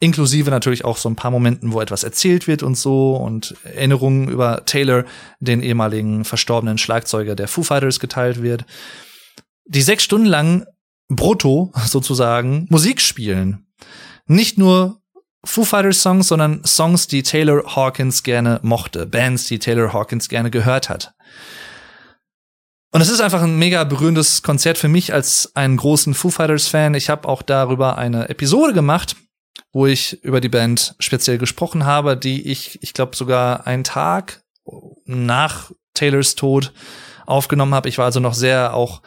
[0.00, 4.28] inklusive natürlich auch so ein paar Momenten, wo etwas erzählt wird und so und Erinnerungen
[4.28, 5.04] über Taylor,
[5.40, 8.64] den ehemaligen verstorbenen Schlagzeuger der Foo Fighters geteilt wird.
[9.64, 10.66] Die sechs Stunden lang
[11.08, 13.66] brutto sozusagen Musik spielen.
[14.26, 15.00] Nicht nur
[15.44, 20.50] Foo Fighters Songs, sondern Songs, die Taylor Hawkins gerne mochte, Bands, die Taylor Hawkins gerne
[20.50, 21.14] gehört hat.
[22.92, 26.66] Und es ist einfach ein mega berührendes Konzert für mich als einen großen Foo Fighters
[26.66, 26.94] Fan.
[26.94, 29.16] Ich habe auch darüber eine Episode gemacht
[29.72, 34.42] wo ich über die Band speziell gesprochen habe, die ich, ich glaube, sogar einen Tag
[35.04, 36.72] nach Taylors Tod
[37.26, 37.88] aufgenommen habe.
[37.88, 39.02] Ich war also noch sehr auch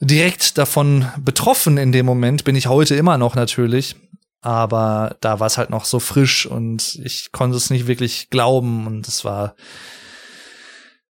[0.00, 3.96] direkt davon betroffen in dem Moment, bin ich heute immer noch natürlich.
[4.42, 8.86] Aber da war es halt noch so frisch und ich konnte es nicht wirklich glauben
[8.86, 9.54] und es war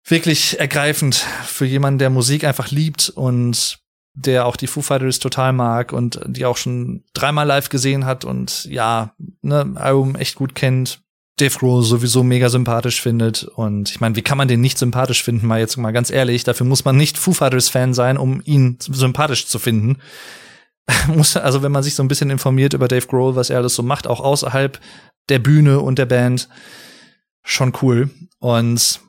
[0.06, 3.80] wirklich ergreifend für jemanden, der Musik einfach liebt und
[4.18, 8.26] der auch die Foo Fighters total mag und die auch schon dreimal live gesehen hat
[8.26, 11.02] und ja, ne, Album echt gut kennt.
[11.40, 15.24] Dave Grohl sowieso mega sympathisch findet und ich meine, wie kann man den nicht sympathisch
[15.24, 18.42] finden, mal jetzt mal ganz ehrlich, dafür muss man nicht Foo Fighters Fan sein, um
[18.44, 19.98] ihn sympathisch zu finden.
[21.08, 23.76] muss also, wenn man sich so ein bisschen informiert über Dave Grohl, was er alles
[23.76, 24.80] so macht, auch außerhalb
[25.30, 26.50] der Bühne und der Band,
[27.44, 28.10] schon cool
[28.40, 29.00] und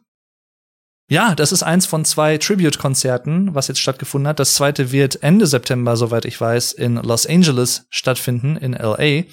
[1.09, 4.39] ja, das ist eins von zwei Tribute-Konzerten, was jetzt stattgefunden hat.
[4.39, 9.25] Das zweite wird Ende September, soweit ich weiß, in Los Angeles stattfinden, in LA.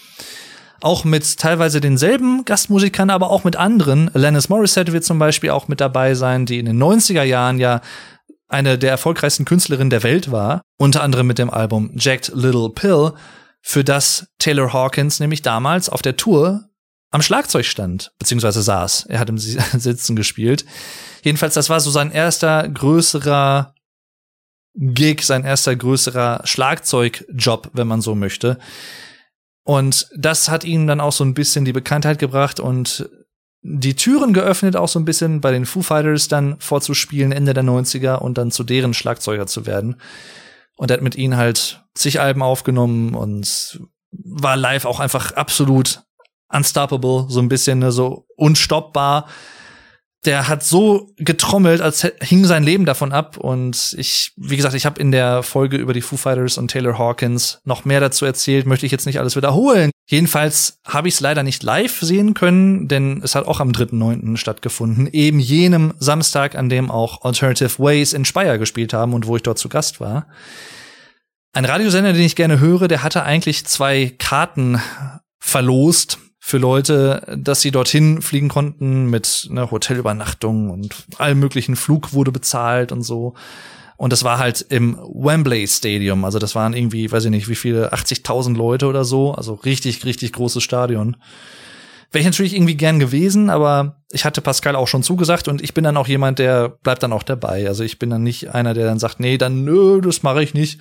[0.82, 4.14] Auch mit teilweise denselben Gastmusikern, aber auch mit anderen.
[4.14, 7.82] Alanis Morissette wird zum Beispiel auch mit dabei sein, die in den 90er Jahren ja
[8.48, 10.62] eine der erfolgreichsten Künstlerinnen der Welt war.
[10.78, 13.14] Unter anderem mit dem Album Jacked Little Pill,
[13.62, 16.70] für das Taylor Hawkins nämlich damals auf der Tour
[17.10, 19.08] am Schlagzeug stand, beziehungsweise saß.
[19.10, 20.66] Er hat im Sitzen gespielt.
[21.26, 23.74] Jedenfalls, das war so sein erster größerer
[24.76, 28.60] Gig, sein erster größerer Schlagzeugjob, wenn man so möchte.
[29.64, 33.10] Und das hat ihm dann auch so ein bisschen die Bekanntheit gebracht und
[33.64, 37.64] die Türen geöffnet, auch so ein bisschen bei den Foo Fighters dann vorzuspielen Ende der
[37.64, 40.00] 90er und dann zu deren Schlagzeuger zu werden.
[40.78, 43.80] Und er hat mit ihnen halt zig Alben aufgenommen und
[44.12, 46.04] war live auch einfach absolut
[46.50, 49.28] unstoppable, so ein bisschen ne, so unstoppbar
[50.26, 53.38] der hat so getrommelt, als hing sein Leben davon ab.
[53.38, 56.98] Und ich, wie gesagt, ich habe in der Folge über die Foo Fighters und Taylor
[56.98, 59.92] Hawkins noch mehr dazu erzählt, möchte ich jetzt nicht alles wiederholen.
[60.08, 64.38] Jedenfalls habe ich es leider nicht live sehen können, denn es hat auch am 3.9.
[64.38, 69.36] stattgefunden, eben jenem Samstag, an dem auch Alternative Ways in Speyer gespielt haben und wo
[69.36, 70.28] ich dort zu Gast war.
[71.54, 74.82] Ein Radiosender, den ich gerne höre, der hatte eigentlich zwei Karten
[75.40, 82.14] verlost für Leute, dass sie dorthin fliegen konnten mit einer Hotelübernachtung und allem möglichen Flug
[82.14, 83.34] wurde bezahlt und so.
[83.98, 86.24] Und das war halt im Wembley Stadium.
[86.24, 89.32] Also das waren irgendwie, weiß ich nicht, wie viele, 80.000 Leute oder so.
[89.32, 91.18] Also richtig, richtig großes Stadion.
[92.12, 95.74] Wäre ich natürlich irgendwie gern gewesen, aber ich hatte Pascal auch schon zugesagt und ich
[95.74, 97.68] bin dann auch jemand, der bleibt dann auch dabei.
[97.68, 100.54] Also ich bin dann nicht einer, der dann sagt, nee, dann nö, das mache ich
[100.54, 100.80] nicht.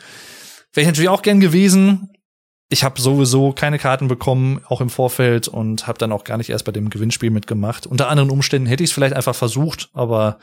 [0.75, 2.11] Wäre ich natürlich auch gern gewesen,
[2.69, 6.51] ich habe sowieso keine Karten bekommen, auch im Vorfeld, und habe dann auch gar nicht
[6.51, 7.87] erst bei dem Gewinnspiel mitgemacht.
[7.87, 10.39] Unter anderen Umständen hätte ich es vielleicht einfach versucht, aber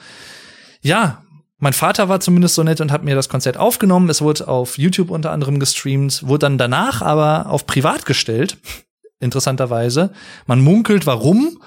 [0.82, 1.24] ja,
[1.58, 4.10] mein Vater war zumindest so nett und hat mir das Konzert aufgenommen.
[4.10, 8.58] Es wurde auf YouTube unter anderem gestreamt, wurde dann danach aber auf privat gestellt,
[9.20, 10.12] interessanterweise.
[10.48, 11.62] Man munkelt, warum.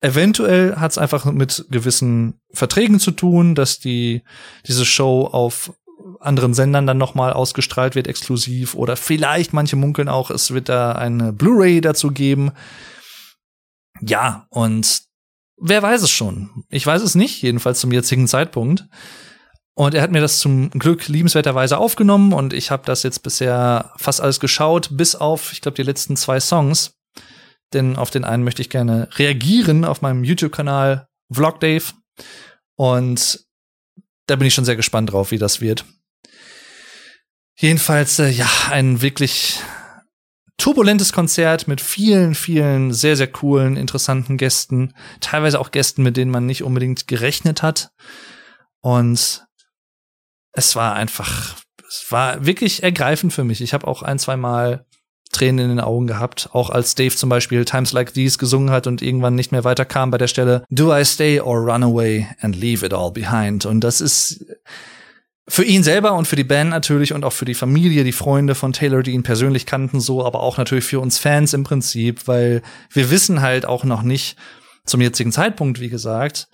[0.00, 4.22] Eventuell hat es einfach mit gewissen Verträgen zu tun, dass die
[4.66, 5.72] diese Show auf
[6.20, 8.74] anderen Sendern dann nochmal ausgestrahlt wird, exklusiv.
[8.74, 12.52] Oder vielleicht, manche munkeln auch, es wird da eine Blu-ray dazu geben.
[14.00, 15.02] Ja, und
[15.56, 16.64] wer weiß es schon?
[16.68, 18.86] Ich weiß es nicht, jedenfalls zum jetzigen Zeitpunkt.
[19.74, 23.92] Und er hat mir das zum Glück liebenswerterweise aufgenommen und ich habe das jetzt bisher
[23.96, 26.96] fast alles geschaut, bis auf, ich glaube, die letzten zwei Songs.
[27.72, 31.84] Denn auf den einen möchte ich gerne reagieren auf meinem YouTube-Kanal Vlog Dave.
[32.74, 33.44] Und
[34.26, 35.84] da bin ich schon sehr gespannt drauf, wie das wird.
[37.60, 39.60] Jedenfalls, äh, ja, ein wirklich
[40.58, 44.94] turbulentes Konzert mit vielen, vielen sehr, sehr coolen, interessanten Gästen.
[45.20, 47.90] Teilweise auch Gästen, mit denen man nicht unbedingt gerechnet hat.
[48.80, 49.44] Und
[50.52, 51.56] es war einfach,
[51.88, 53.60] es war wirklich ergreifend für mich.
[53.60, 54.84] Ich habe auch ein, zwei Mal
[55.32, 58.86] Tränen in den Augen gehabt, auch als Dave zum Beispiel Times Like These gesungen hat
[58.86, 62.54] und irgendwann nicht mehr weiterkam bei der Stelle Do I stay or run away and
[62.56, 63.66] leave it all behind?
[63.66, 64.46] Und das ist
[65.48, 68.54] für ihn selber und für die Band natürlich und auch für die Familie, die Freunde
[68.54, 72.28] von Taylor, die ihn persönlich kannten, so, aber auch natürlich für uns Fans im Prinzip,
[72.28, 74.36] weil wir wissen halt auch noch nicht
[74.84, 76.48] zum jetzigen Zeitpunkt, wie gesagt,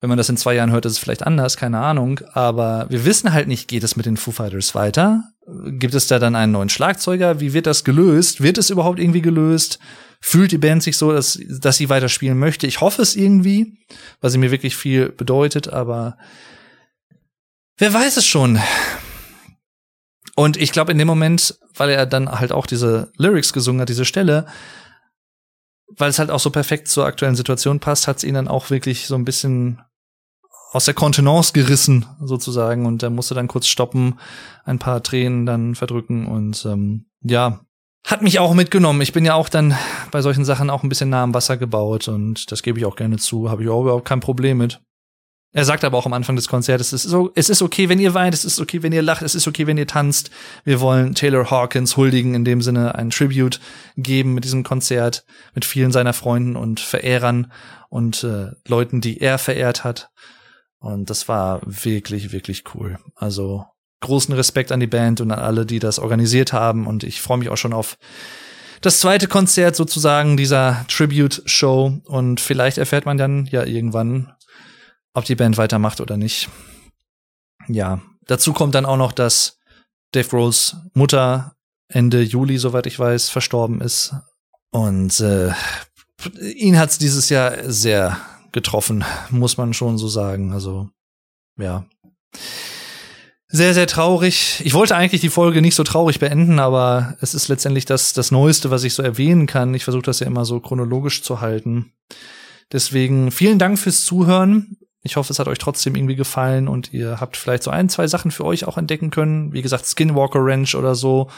[0.00, 3.04] wenn man das in zwei Jahren hört, ist es vielleicht anders, keine Ahnung, aber wir
[3.04, 5.22] wissen halt nicht, geht es mit den Foo Fighters weiter?
[5.68, 7.40] Gibt es da dann einen neuen Schlagzeuger?
[7.40, 8.42] Wie wird das gelöst?
[8.42, 9.78] Wird es überhaupt irgendwie gelöst?
[10.20, 12.66] Fühlt die Band sich so, dass, dass sie weiter spielen möchte?
[12.66, 13.78] Ich hoffe es irgendwie,
[14.20, 16.18] weil sie mir wirklich viel bedeutet, aber
[17.78, 18.58] Wer weiß es schon.
[20.34, 23.88] Und ich glaube, in dem Moment, weil er dann halt auch diese Lyrics gesungen hat,
[23.88, 24.46] diese Stelle,
[25.96, 28.70] weil es halt auch so perfekt zur aktuellen Situation passt, hat es ihn dann auch
[28.70, 29.80] wirklich so ein bisschen
[30.72, 32.86] aus der Kontenance gerissen, sozusagen.
[32.86, 34.18] Und er musste dann kurz stoppen,
[34.64, 37.60] ein paar Tränen dann verdrücken und ähm, ja,
[38.06, 39.00] hat mich auch mitgenommen.
[39.00, 39.76] Ich bin ja auch dann
[40.10, 42.96] bei solchen Sachen auch ein bisschen nah am Wasser gebaut und das gebe ich auch
[42.96, 44.80] gerne zu, habe ich auch überhaupt kein Problem mit.
[45.56, 47.98] Er sagt aber auch am Anfang des Konzertes, es ist, so, es ist okay, wenn
[47.98, 50.30] ihr weint, es ist okay, wenn ihr lacht, es ist okay, wenn ihr tanzt.
[50.64, 53.58] Wir wollen Taylor Hawkins huldigen, in dem Sinne ein Tribute
[53.96, 55.24] geben mit diesem Konzert,
[55.54, 57.50] mit vielen seiner Freunden und Verehrern
[57.88, 60.10] und äh, Leuten, die er verehrt hat.
[60.78, 62.98] Und das war wirklich, wirklich cool.
[63.14, 63.64] Also
[64.00, 66.86] großen Respekt an die Band und an alle, die das organisiert haben.
[66.86, 67.96] Und ich freue mich auch schon auf
[68.82, 72.02] das zweite Konzert sozusagen dieser Tribute-Show.
[72.04, 74.35] Und vielleicht erfährt man dann ja irgendwann,
[75.16, 76.50] ob die Band weitermacht oder nicht.
[77.68, 79.58] Ja, dazu kommt dann auch noch, dass
[80.12, 81.56] Dave Grohls Mutter
[81.88, 84.14] Ende Juli, soweit ich weiß, verstorben ist.
[84.70, 85.52] Und äh,
[86.54, 88.18] ihn hat's dieses Jahr sehr
[88.52, 90.52] getroffen, muss man schon so sagen.
[90.52, 90.90] Also,
[91.58, 91.86] ja.
[93.48, 94.60] Sehr, sehr traurig.
[94.64, 98.30] Ich wollte eigentlich die Folge nicht so traurig beenden, aber es ist letztendlich das, das
[98.30, 99.72] Neueste, was ich so erwähnen kann.
[99.72, 101.92] Ich versuche das ja immer so chronologisch zu halten.
[102.72, 104.76] Deswegen vielen Dank fürs Zuhören.
[105.06, 108.06] Ich hoffe, es hat euch trotzdem irgendwie gefallen und ihr habt vielleicht so ein, zwei
[108.08, 109.52] Sachen für euch auch entdecken können.
[109.52, 111.30] Wie gesagt, Skinwalker Ranch oder so.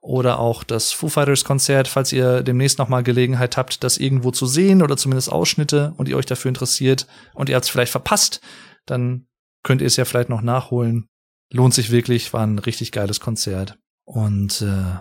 [0.00, 4.30] Oder auch das Foo Fighters Konzert, falls ihr demnächst noch mal Gelegenheit habt, das irgendwo
[4.30, 7.90] zu sehen oder zumindest Ausschnitte und ihr euch dafür interessiert und ihr habt es vielleicht
[7.90, 8.40] verpasst,
[8.84, 9.26] dann
[9.64, 11.06] könnt ihr es ja vielleicht noch nachholen.
[11.52, 13.78] Lohnt sich wirklich, war ein richtig geiles Konzert.
[14.04, 14.98] Und äh,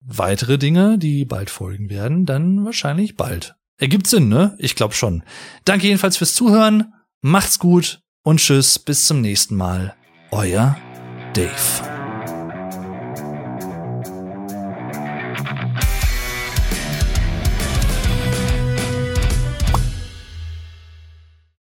[0.00, 3.56] weitere Dinge, die bald folgen werden, dann wahrscheinlich bald.
[3.76, 4.54] Ergibt Sinn, ne?
[4.58, 5.22] Ich glaube schon.
[5.64, 6.92] Danke jedenfalls fürs Zuhören.
[7.22, 9.94] Macht's gut und tschüss, bis zum nächsten Mal.
[10.30, 10.78] Euer
[11.34, 11.99] Dave.